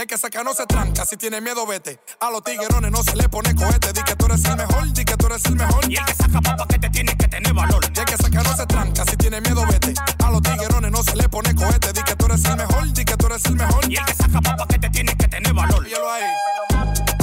que 0.10 0.18
saca 0.18 0.44
no 0.44 0.56
se 0.56 0.66
tranca. 0.66 1.06
Si 1.06 1.16
tiene 1.18 1.40
miedo, 1.40 1.68
vete. 1.68 2.00
A 2.20 2.32
los 2.32 2.44
tiguerones 2.44 2.92
no 2.92 3.04
se 3.04 3.16
le 3.16 3.30
pone 3.30 3.54
cohete. 3.54 3.94
Di 3.94 4.02
que 4.02 4.16
tú 4.16 4.26
eres 4.26 4.44
el 4.44 4.58
mejor, 4.58 4.92
di 4.92 5.06
que 5.06 5.16
tú 5.16 5.28
eres 5.28 5.46
el 5.46 5.56
mejor. 5.56 5.86
Y 5.88 5.98
el 5.98 6.06
que 6.06 6.14
saca 6.16 6.42
papa 6.42 6.66
que 6.68 6.80
te 6.80 6.90
tiene 6.90 7.16
que 7.16 7.28
tener 7.28 7.54
valor. 7.54 7.80
Y 7.96 8.00
el 8.00 8.06
que 8.06 8.18
saca 8.18 8.42
no 8.42 8.58
se 8.58 8.66
tranca. 8.66 9.06
Si 9.06 9.16
tiene 9.18 9.40
miedo, 9.40 9.64
vete. 9.68 9.94
A 10.26 10.32
los 10.32 10.42
tiguerones 10.42 10.92
no 10.92 11.04
se 11.04 11.16
le 11.16 11.30
pone 11.30 11.54
cohete. 11.54 11.94
Di 11.94 12.02
que 12.02 12.16
tú 12.16 12.26
eres 12.26 12.44
el 12.46 12.58
mejor, 12.58 12.92
di 12.92 13.06
que 13.06 13.18
tú 13.18 13.28
eres 13.28 13.46
el 13.46 13.56
mejor. 13.56 13.92
Y 13.92 13.98
el 13.98 14.06
que 14.06 14.14
saca 14.16 14.42
papa 14.42 14.68
que 14.68 14.80
te 14.80 14.90
tiene 14.90 15.16
que 15.16 15.28
tener 15.28 15.54
valor. 15.54 15.84
Dígalo 15.84 16.12
ahí. 16.12 16.24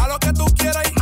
A 0.01 0.07
lo 0.07 0.18
que 0.20 0.32
tú 0.32 0.45
quieras 0.55 0.84
y 0.89 0.95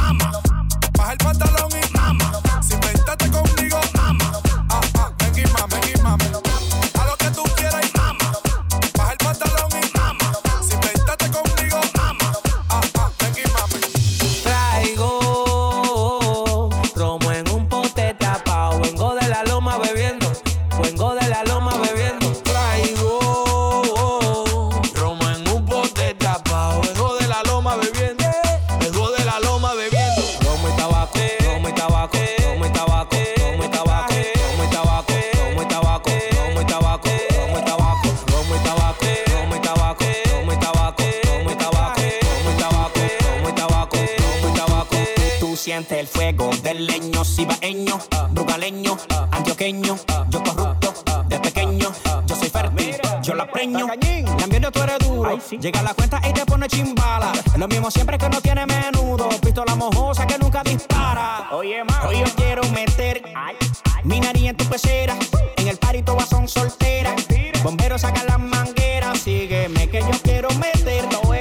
las 68.35 68.43
mangueras. 68.43 69.19
Sígueme 69.21 69.89
que 69.89 70.01
yo 70.01 70.11
quiero 70.23 70.49
meter 70.55 71.09
todo. 71.09 71.35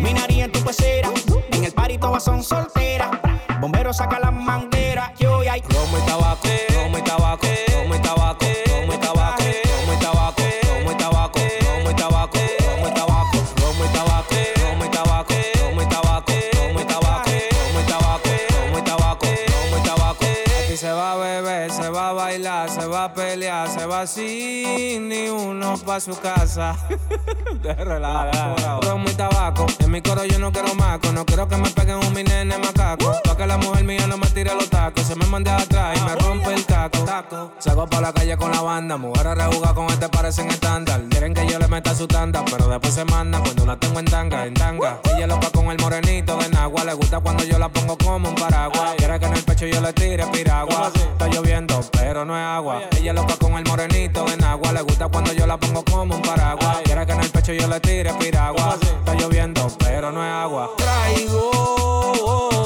Mi 0.00 0.12
nariz 0.12 0.44
en 0.44 0.52
tu 0.52 0.60
pecera. 0.60 1.10
En 1.52 1.64
el 1.64 1.72
party 1.72 1.98
todas 1.98 2.24
son 2.24 2.42
solteras. 2.42 3.10
Bombero 3.60 3.92
saca 3.92 4.18
las 4.18 4.32
mangueras. 4.32 5.12
Que 5.18 5.28
hoy 5.28 5.46
hay 5.46 5.62
romo 5.62 5.98
y 5.98 6.06
tabaco. 6.06 6.48
Romo 6.74 6.98
y 6.98 7.02
tabaco. 7.02 7.46
Romo 7.72 7.94
y 7.94 7.98
tabaco. 8.00 8.46
Romo 8.68 8.94
y 8.94 8.98
tabaco. 8.98 9.44
Romo 9.66 9.92
y 9.92 9.98
tabaco. 9.98 10.42
Romo 10.64 10.92
y 10.92 10.96
tabaco. 10.96 11.40
Romo 11.62 11.90
y 11.90 11.94
tabaco. 11.94 12.58
Romo 12.64 12.80
y 12.80 12.90
tabaco. 12.90 13.34
Romo 13.40 14.90
y 14.90 14.94
tabaco. 14.94 14.94
Romo 14.94 14.94
y 14.94 14.94
tabaco. 14.96 15.34
Romo 15.54 15.82
y 15.82 15.86
tabaco. 15.86 16.32
Romo 16.54 16.80
y 16.80 16.84
tabaco. 16.84 17.32
Romo 17.52 17.80
y 17.80 17.84
tabaco. 17.84 18.30
Romo 18.50 18.78
y 18.78 18.82
tabaco. 18.82 19.26
Romo 19.26 19.78
y 19.78 19.82
tabaco. 19.82 20.26
Aquí 20.64 20.76
se 20.76 20.90
va 20.90 21.12
a 21.12 21.16
beber, 21.16 21.70
se 21.70 21.88
va 21.88 22.08
a 22.08 22.12
bailar, 22.12 22.70
se 22.70 22.86
va 22.86 23.04
a 23.04 23.14
pelear, 23.14 23.68
se 23.68 23.86
va 23.86 24.06
sin 24.06 25.08
ni 25.08 25.28
vamos 25.84 26.04
pa' 26.04 26.12
su 26.12 26.18
casa. 26.20 26.76
de 27.62 27.74
relajo. 27.74 28.98
Muy 28.98 29.12
tabaco. 29.14 29.66
En 29.78 29.90
mi 29.90 30.00
coro 30.00 30.24
yo 30.24 30.38
no 30.38 30.52
quiero 30.52 30.74
maco. 30.74 31.12
No 31.12 31.24
quiero 31.24 31.48
que 31.48 31.56
me 31.56 31.70
peguen 31.70 31.96
un 31.96 32.12
minene 32.12 32.56
macaco. 32.58 33.10
Uh. 33.10 33.28
Pa' 33.28 33.36
que 33.36 33.46
la 33.46 33.56
mujer 33.56 33.84
mía 33.84 34.06
no 34.06 34.16
me 34.16 34.26
tire 34.28 34.54
los 34.54 34.68
tacos. 34.68 35.04
Se 35.04 35.14
me 35.14 35.26
mande 35.26 35.50
atrás 35.50 35.98
y 35.98 36.00
me 36.02 36.14
rompe 36.16 36.52
el 36.54 36.64
caco. 36.64 36.98
Taco. 37.04 37.52
Salgo 37.58 37.86
pa' 37.86 38.00
la 38.00 38.12
calle 38.12 38.36
con 38.36 38.50
la 38.50 38.60
banda. 38.60 38.96
Mujeres 38.96 39.34
rejugas 39.34 39.72
con 39.72 39.86
este 39.86 40.08
parecen 40.08 40.50
estándar. 40.50 41.00
Quieren 41.10 41.34
que 41.34 41.46
yo 41.46 41.58
le 41.58 41.68
meta 41.68 41.94
su 41.94 42.06
tanda. 42.06 42.44
Pero 42.44 42.68
después 42.68 42.94
se 42.94 43.04
manda 43.04 43.40
cuando 43.40 43.66
la 43.66 43.76
tengo 43.76 43.98
en 43.98 44.06
tanga, 44.06 44.46
en 44.46 44.54
tanga. 44.54 45.00
Ella 45.16 45.26
lo 45.26 45.40
pa' 45.40 45.50
con 45.50 45.66
el 45.70 45.78
morenito 45.78 46.36
de 46.36 46.48
Nagua. 46.50 46.84
Le 46.84 46.94
gusta 46.94 47.20
cuando 47.20 47.44
yo 47.44 47.58
la 47.58 47.68
pongo 47.68 47.96
como 47.96 48.28
un 48.28 48.34
paraguas. 48.34 48.94
Quiere 48.96 49.18
que 49.18 49.26
en 49.26 49.34
el 49.34 49.42
pecho 49.42 49.66
yo 49.66 49.80
le 49.80 49.92
tire 49.92 50.26
piragua. 50.26 50.90
Está 50.94 51.28
lloviendo, 51.28 51.80
pero 51.92 52.24
no 52.24 52.36
es 52.36 52.44
agua. 52.44 52.82
Ella 52.96 53.12
lo 53.12 53.26
pa' 53.26 53.36
con 53.36 53.54
el 53.54 53.64
morenito 53.64 54.24
de 54.24 54.36
Nagua. 54.36 54.72
Le 54.72 54.82
gusta 54.82 55.08
cuando 55.08 55.32
yo 55.32 55.46
la 55.46 55.56
pongo 55.56 55.71
como 55.80 56.16
un 56.16 56.22
paraguas. 56.22 56.78
Quiere 56.84 57.06
que 57.06 57.12
en 57.12 57.20
el 57.20 57.30
pecho 57.30 57.52
yo 57.52 57.66
le 57.68 57.80
tire 57.80 58.12
piragua. 58.14 58.76
Está 58.80 59.14
lloviendo, 59.14 59.66
pero 59.78 60.12
no 60.12 60.24
es 60.24 60.32
agua. 60.32 60.70
Traigo 60.76 61.50
oh, 61.54 62.12
oh. 62.24 62.61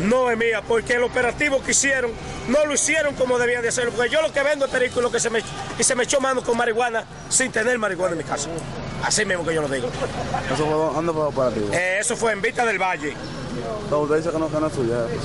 No 0.00 0.30
es 0.30 0.38
mía, 0.38 0.62
porque 0.66 0.94
el 0.94 1.02
operativo 1.02 1.60
que 1.62 1.72
hicieron 1.72 2.12
no 2.48 2.64
lo 2.66 2.74
hicieron 2.74 3.14
como 3.14 3.38
debían 3.38 3.62
de 3.62 3.68
hacerlo. 3.68 3.92
Porque 3.92 4.10
yo 4.10 4.22
lo 4.22 4.32
que 4.32 4.42
vendo 4.42 4.66
es 4.66 4.70
perico 4.70 5.00
lo 5.00 5.10
que 5.10 5.18
se 5.18 5.28
me, 5.28 5.42
y 5.78 5.82
se 5.82 5.94
me 5.94 6.04
echó 6.04 6.20
mano 6.20 6.42
con 6.42 6.56
marihuana 6.56 7.04
sin 7.28 7.50
tener 7.50 7.78
marihuana 7.78 8.12
en 8.12 8.18
mi 8.18 8.24
casa. 8.24 8.48
Así 9.02 9.24
mismo 9.24 9.44
que 9.44 9.54
yo 9.54 9.62
lo 9.62 9.68
digo. 9.68 9.88
¿Eso 10.52 10.64
fue, 10.64 10.74
dónde 10.74 11.12
fue 11.12 11.22
el 11.22 11.28
operativo? 11.28 11.68
Eh, 11.72 11.98
eso 12.00 12.16
fue 12.16 12.32
en 12.32 12.42
Vista 12.42 12.64
del 12.64 12.78
Valle. 12.78 13.14
Usted 13.90 14.30
que 14.30 14.38
no, 14.38 14.48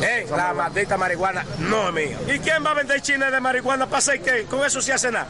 eh, 0.02 0.28
la 0.30 0.54
maldita 0.54 0.98
marihuana 0.98 1.46
no 1.60 1.88
es 1.88 1.94
mía. 1.94 2.18
¿Y 2.28 2.40
quién 2.40 2.66
va 2.66 2.72
a 2.72 2.74
vender 2.74 3.02
chines 3.02 3.32
de 3.32 3.40
marihuana 3.40 3.86
para 3.86 4.00
hacer 4.00 4.22
qué? 4.22 4.46
Con 4.46 4.64
eso 4.66 4.82
se 4.82 4.94
hace 4.94 5.12
nada. 5.12 5.28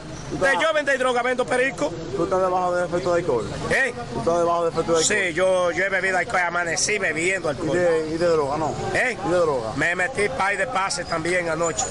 Yo 0.62 0.74
vender 0.74 0.98
droga, 0.98 1.22
vendo 1.22 1.46
perico. 1.46 1.92
¿Tú 2.16 2.24
estás 2.24 2.42
debajo 2.42 2.76
de 2.76 2.86
efecto 2.86 3.14
de 3.14 3.20
alcohol? 3.22 3.50
¿Eh? 3.70 3.94
¿Tú 4.14 4.20
estás 4.20 4.40
debajo 4.40 4.64
de 4.64 4.70
efecto 4.72 4.92
de 4.94 4.98
alcohol? 5.00 5.18
Sí, 5.28 5.34
yo, 5.34 5.72
yo 5.72 5.86
he 5.86 5.90
bebido 5.90 6.18
alcohol, 6.18 6.42
amanecí 6.48 6.98
bebiendo 6.98 7.50
alcohol. 7.50 7.76
¿Y 7.76 7.80
de, 7.80 8.10
y 8.10 8.18
de 8.18 8.28
droga, 8.28 8.58
no? 8.58 8.74
¿Eh? 8.94 9.18
¿Y 9.26 9.30
de 9.30 9.38
droga? 9.38 9.74
Me 9.76 9.96
metí 9.96 10.30
pay 10.30 10.58
de 10.58 10.68
pase 10.68 11.06
también 11.06 11.50
anoche. 11.50 11.86